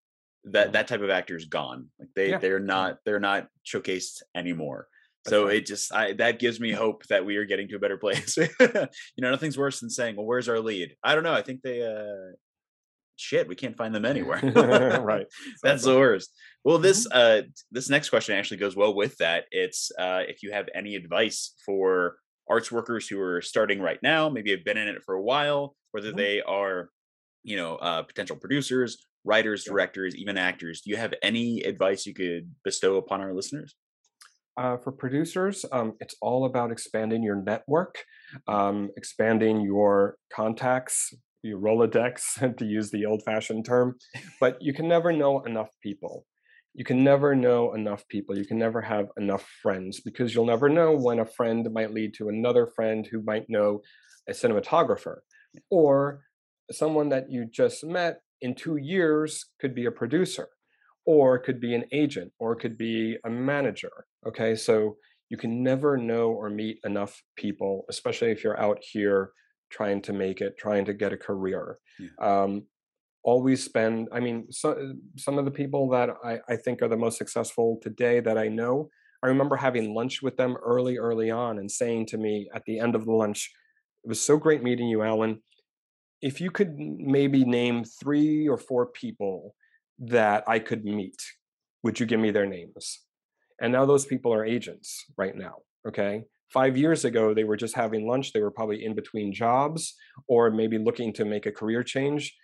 [0.53, 1.89] that that type of actor is gone.
[1.99, 4.89] Like they Yeah, they're not they're not showcased anymore.
[5.25, 5.57] That's So right.
[5.57, 8.37] it just I that gives me hope that we are getting to a better place.
[8.61, 8.89] you
[9.19, 11.35] know, nothing's worse than saying, "Well, where's our lead?" I don't know.
[11.35, 12.35] I think they uh
[13.17, 14.41] shit, we can't find them anywhere.
[15.05, 15.27] right.
[15.63, 16.31] That's the worst.
[16.65, 19.47] Well, this uh this next question actually goes well with that.
[19.51, 22.19] It's uh if you have any advice for
[22.49, 25.77] arts workers who are starting right now, maybe have been in it for a while,
[25.91, 26.17] whether Mhm.
[26.17, 26.91] they are,
[27.43, 30.81] you know, uh potential producers, writers, directors, even actors.
[30.81, 33.77] Do you have any advice you could bestow upon our listeners?
[34.57, 38.03] Uh, for producers, um, it's all about expanding your network,
[38.49, 43.97] um, expanding your contacts, your Rolodex, to use the old fashioned term.
[44.41, 46.25] But you can never know enough people.
[46.75, 48.37] You can never know enough people.
[48.37, 52.15] You can never have enough friends because you'll never know when a friend might lead
[52.15, 53.83] to another friend who might know
[54.29, 55.19] a cinematographer
[55.71, 56.23] or
[56.71, 60.49] someone that you just met in two years could be a producer
[61.07, 63.93] or could be an agent or could be a manager
[64.27, 64.55] okay?
[64.55, 64.97] So
[65.29, 69.33] you can never know or meet enough people especially if you're out here
[69.71, 71.79] trying to make it trying to get a career.
[71.99, 72.09] Yeah.
[72.21, 72.63] um,
[73.25, 76.97] always spend i mean so, some of the people that I, I think are the
[76.97, 78.89] most successful today that i know
[79.23, 82.79] i remember having lunch with them early early on and saying to me at the
[82.79, 83.51] end of the lunch
[84.05, 85.43] it was so great meeting you alan
[86.21, 89.55] if you could maybe name three or four people
[89.99, 91.23] that I could meet,
[91.83, 93.01] would you give me their names?
[93.61, 95.57] And now those people are agents right now.
[95.87, 96.25] Okay.
[96.49, 98.33] Five years ago, they were just having lunch.
[98.33, 99.95] They were probably in between jobs
[100.29, 102.35] or maybe looking to make a career change.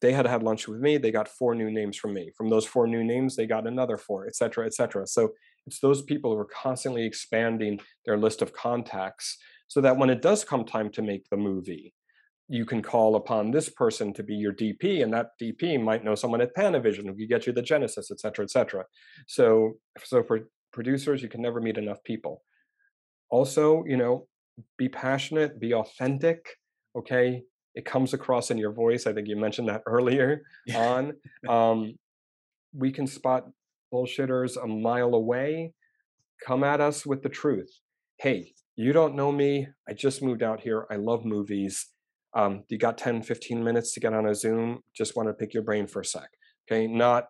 [0.00, 0.98] They had had lunch with me.
[0.98, 2.30] They got four new names from me.
[2.36, 5.06] From those four new names, they got another four, et cetera, et cetera.
[5.06, 5.32] So
[5.66, 9.38] it's those people who are constantly expanding their list of contacts
[9.68, 11.92] so that when it does come time to make the movie,
[12.48, 16.14] you can call upon this person to be your DP, and that DP might know
[16.14, 18.84] someone at Panavision who could get you the Genesis, et cetera, et cetera.
[19.26, 19.74] So,
[20.04, 22.42] so for producers, you can never meet enough people.
[23.30, 24.28] Also, you know,
[24.78, 26.46] be passionate, be authentic.
[26.96, 27.42] Okay,
[27.74, 29.06] it comes across in your voice.
[29.06, 30.42] I think you mentioned that earlier
[30.74, 31.14] on.
[31.48, 31.94] Um,
[32.74, 33.48] we can spot
[33.92, 35.72] bullshitters a mile away.
[36.44, 37.70] Come at us with the truth.
[38.18, 39.68] Hey, you don't know me.
[39.88, 40.86] I just moved out here.
[40.90, 41.86] I love movies
[42.34, 45.54] um, you got 10 15 minutes to get on a zoom just want to pick
[45.54, 46.28] your brain for a sec
[46.70, 46.86] okay?
[46.86, 47.28] Not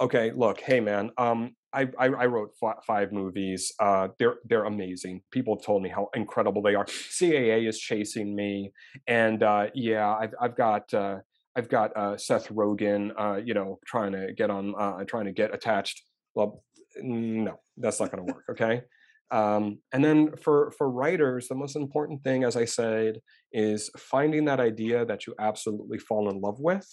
[0.00, 2.50] okay look hey man um, I, I, I wrote
[2.86, 5.22] five movies uh, they're they're amazing.
[5.32, 6.84] People have told me how incredible they are.
[6.84, 8.72] Caa is chasing me
[9.08, 11.16] and uh, yeah i've, I've got uh,
[11.56, 15.32] i've got uh, seth rogen uh, you know trying to get on uh, trying to
[15.32, 16.02] get attached.
[16.34, 16.62] Well
[17.02, 18.82] no that's not going to work okay
[19.30, 23.20] Um, and then for for writers, the most important thing, as I said,
[23.52, 26.86] is finding that idea that you absolutely fall in love with.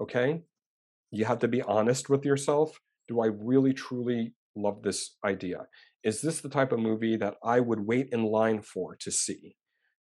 [0.00, 0.42] Okay,
[1.10, 2.78] you have to be honest with yourself.
[3.08, 5.66] Do I really truly love this idea?
[6.04, 9.56] Is this the type of movie that I would wait in line for to see?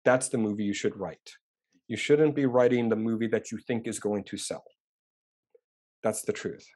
[0.04, 1.36] That's the movie you should write.
[1.88, 4.64] You shouldn't be writing the movie that you think is going to sell.
[6.04, 6.68] That's the truth.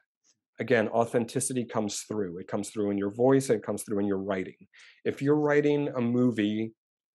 [0.58, 2.38] Again, authenticity comes through.
[2.38, 4.56] It comes through in your voice, it comes through in your writing.
[5.04, 6.72] If you're writing a movie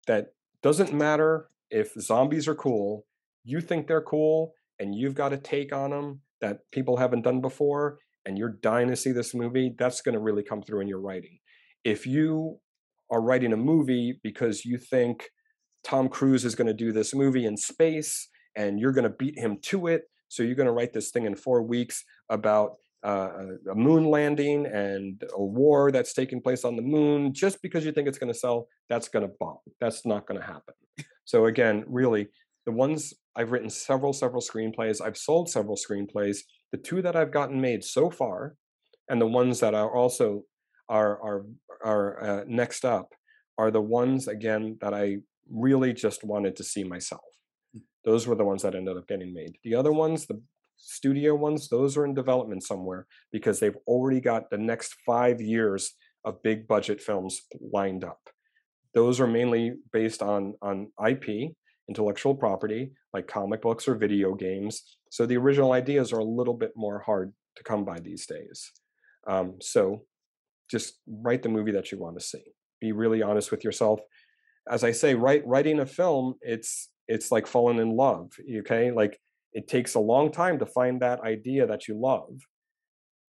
[0.08, 0.28] that
[0.62, 3.06] doesn't matter if zombies are cool,
[3.44, 7.42] you think they're cool, and you've got a take on them that people haven't done
[7.42, 10.88] before, and you're dying to see this movie, that's going to really come through in
[10.88, 11.40] your writing.
[11.84, 12.60] If you
[13.10, 15.30] are writing a movie because you think
[15.84, 19.38] Tom Cruise is going to do this movie in space and you're going to beat
[19.38, 23.30] him to it, so you're going to write this thing in four weeks about uh,
[23.72, 27.92] a moon landing and a war that's taking place on the moon just because you
[27.92, 29.58] think it's going to sell that's going to bomb.
[29.80, 30.76] That's not going to happen.
[31.26, 32.28] So again really
[32.66, 36.40] the ones i've written several several screenplays i've sold several screenplays
[36.72, 38.56] the two that i've gotten made so far
[39.10, 40.44] and the ones that are also
[40.90, 41.46] are are
[41.84, 43.14] are uh, next up
[43.58, 45.18] are the ones again that i
[45.52, 47.22] really just wanted to see myself.
[48.04, 49.58] Those were the ones that ended up getting made.
[49.64, 50.42] The other ones the
[50.84, 55.94] studio ones, those are in development somewhere because they've already got the next five years
[56.26, 58.30] of big budget films lined up.
[58.94, 61.54] Those are mainly based on on IP,
[61.88, 64.98] intellectual property, like comic books or video games.
[65.10, 68.72] So the original ideas are a little bit more hard to come by these days.
[69.28, 70.06] Um, so
[70.70, 72.44] just write the movie that you want to see.
[72.80, 74.00] Be really honest with yourself.
[74.70, 78.32] As I say, write, writing a film, it's it's like falling in love.
[78.60, 79.20] Okay, like
[79.54, 82.40] it takes a long time to find that idea that you love.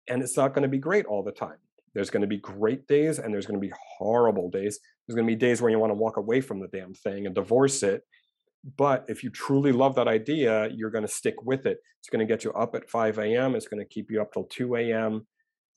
[0.07, 1.57] And it's not going to be great all the time.
[1.93, 4.79] There's going to be great days and there's going to be horrible days.
[5.07, 7.25] There's going to be days where you want to walk away from the damn thing
[7.25, 8.01] and divorce it.
[8.77, 11.79] But if you truly love that idea, you're going to stick with it.
[11.99, 14.31] It's going to get you up at 5 a.m., it's going to keep you up
[14.31, 15.27] till 2 a.m.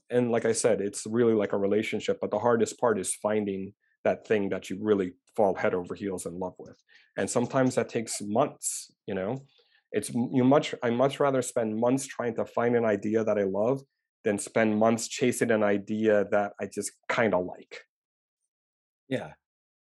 [0.09, 2.19] And like I said, it's really like a relationship.
[2.21, 3.75] But the hardest part is finding
[4.05, 6.77] that thing that you really fall head over heels in love with.
[7.17, 9.43] And sometimes that takes months, you know
[9.93, 13.45] it's you much i much rather spend months trying to find an idea that i
[13.45, 13.81] love
[14.25, 17.81] than spend months chasing an idea that i just kind of like.
[19.09, 19.33] Yeah.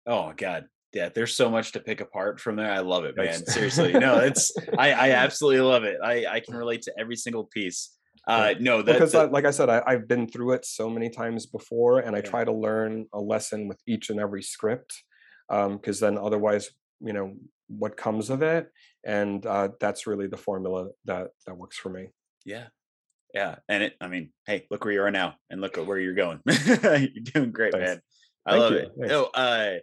[0.06, 0.66] Oh god.
[0.94, 3.92] Yeah there's so much to pick apart from there i love it man seriously.
[3.92, 7.98] No it's i i absolutely love it i i can relate to every single piece.
[8.28, 11.10] Uh no that, because that, like i said I, have been through it so many
[11.10, 12.30] times before and i yeah.
[12.30, 14.94] try to learn a lesson with each and every script
[15.50, 16.70] um because then otherwise
[17.02, 17.34] you know
[17.68, 18.70] what comes of it
[19.06, 22.08] and uh, that's really the formula that that works for me
[22.46, 22.66] yeah
[23.34, 25.98] yeah and it i mean hey look where you are now and look at where
[25.98, 26.40] you're going
[26.78, 27.88] you're doing great Thanks.
[27.88, 28.02] man
[28.46, 28.78] i Thank love you.
[28.80, 29.74] it no uh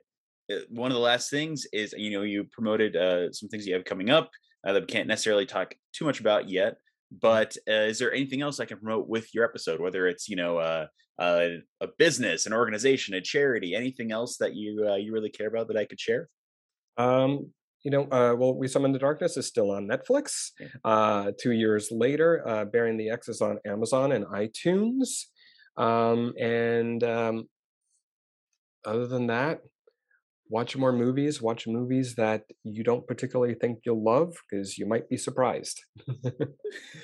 [0.70, 3.84] one of the last things is you know you promoted uh some things you have
[3.84, 4.30] coming up
[4.66, 7.18] uh, that we can't necessarily talk too much about yet mm-hmm.
[7.20, 9.80] but uh, is there anything else I can promote with your episode?
[9.80, 10.86] Whether it's you know uh,
[11.18, 11.48] uh,
[11.80, 15.68] a business, an organization, a charity, anything else that you uh, you really care about
[15.68, 16.28] that I could share?
[16.96, 17.52] Um,
[17.82, 20.50] you know, uh, well, We Summon the Darkness is still on Netflix.
[20.84, 25.26] Uh, two years later, uh, Burying the Ex is on Amazon and iTunes.
[25.76, 27.48] Um, and um,
[28.84, 29.60] other than that,
[30.48, 31.40] watch more movies.
[31.40, 35.80] Watch movies that you don't particularly think you'll love because you might be surprised.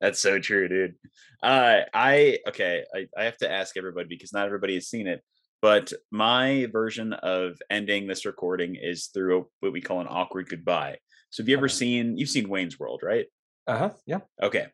[0.00, 0.94] That's so true, dude.
[1.42, 2.84] Uh, I okay.
[2.94, 5.22] I, I have to ask everybody because not everybody has seen it.
[5.64, 10.98] But my version of ending this recording is through what we call an awkward goodbye.
[11.30, 11.74] So have you ever uh-huh.
[11.74, 13.24] seen you've seen Wayne's World, right?
[13.66, 13.92] Uh-huh.
[14.04, 14.18] Yeah.
[14.42, 14.66] Okay.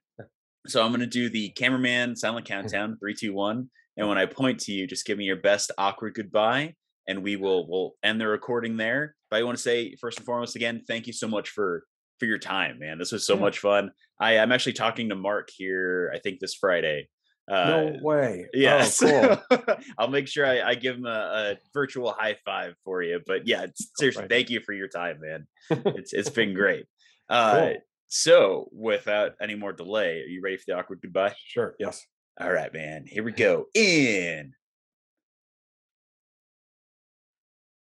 [0.66, 3.70] So I'm gonna do the cameraman silent countdown, three, two, one.
[3.96, 6.74] And when I point to you, just give me your best awkward goodbye
[7.06, 9.14] and we will we'll end the recording there.
[9.30, 11.84] But I want to say first and foremost again, thank you so much for
[12.18, 12.98] for your time, man.
[12.98, 13.40] This was so yeah.
[13.42, 13.92] much fun.
[14.18, 17.08] I, I'm actually talking to Marc here, I think this Friday
[17.50, 18.46] uh, no way.
[18.52, 19.02] Yes.
[19.02, 19.76] Oh, cool.
[19.98, 23.20] I'll make sure I, I give him a, a, virtual high five for you.
[23.26, 24.30] But yeah, seriously, right.
[24.30, 25.46] thank you for your time, man.
[25.96, 26.86] It's it's been great.
[27.28, 27.76] Uh, cool.
[28.08, 31.34] So, without any more delay, are you ready for the awkward goodbye?
[31.44, 31.74] Sure.
[31.78, 32.04] Yes.
[32.40, 33.04] All right, man.
[33.06, 33.66] Here we go.
[33.74, 34.52] In.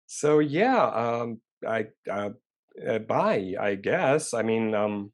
[0.07, 2.29] So yeah, um, I uh,
[2.85, 3.55] uh, bye.
[3.59, 4.33] I guess.
[4.33, 5.11] I mean, um,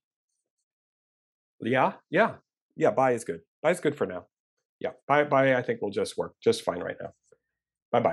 [1.62, 2.36] yeah, yeah,
[2.76, 2.92] yeah.
[2.92, 3.42] Bye is good.
[3.62, 4.26] Bye is good for now
[4.82, 7.14] yeah, bye bye I think we'll just work just fine right now.
[7.92, 8.10] Bye bye.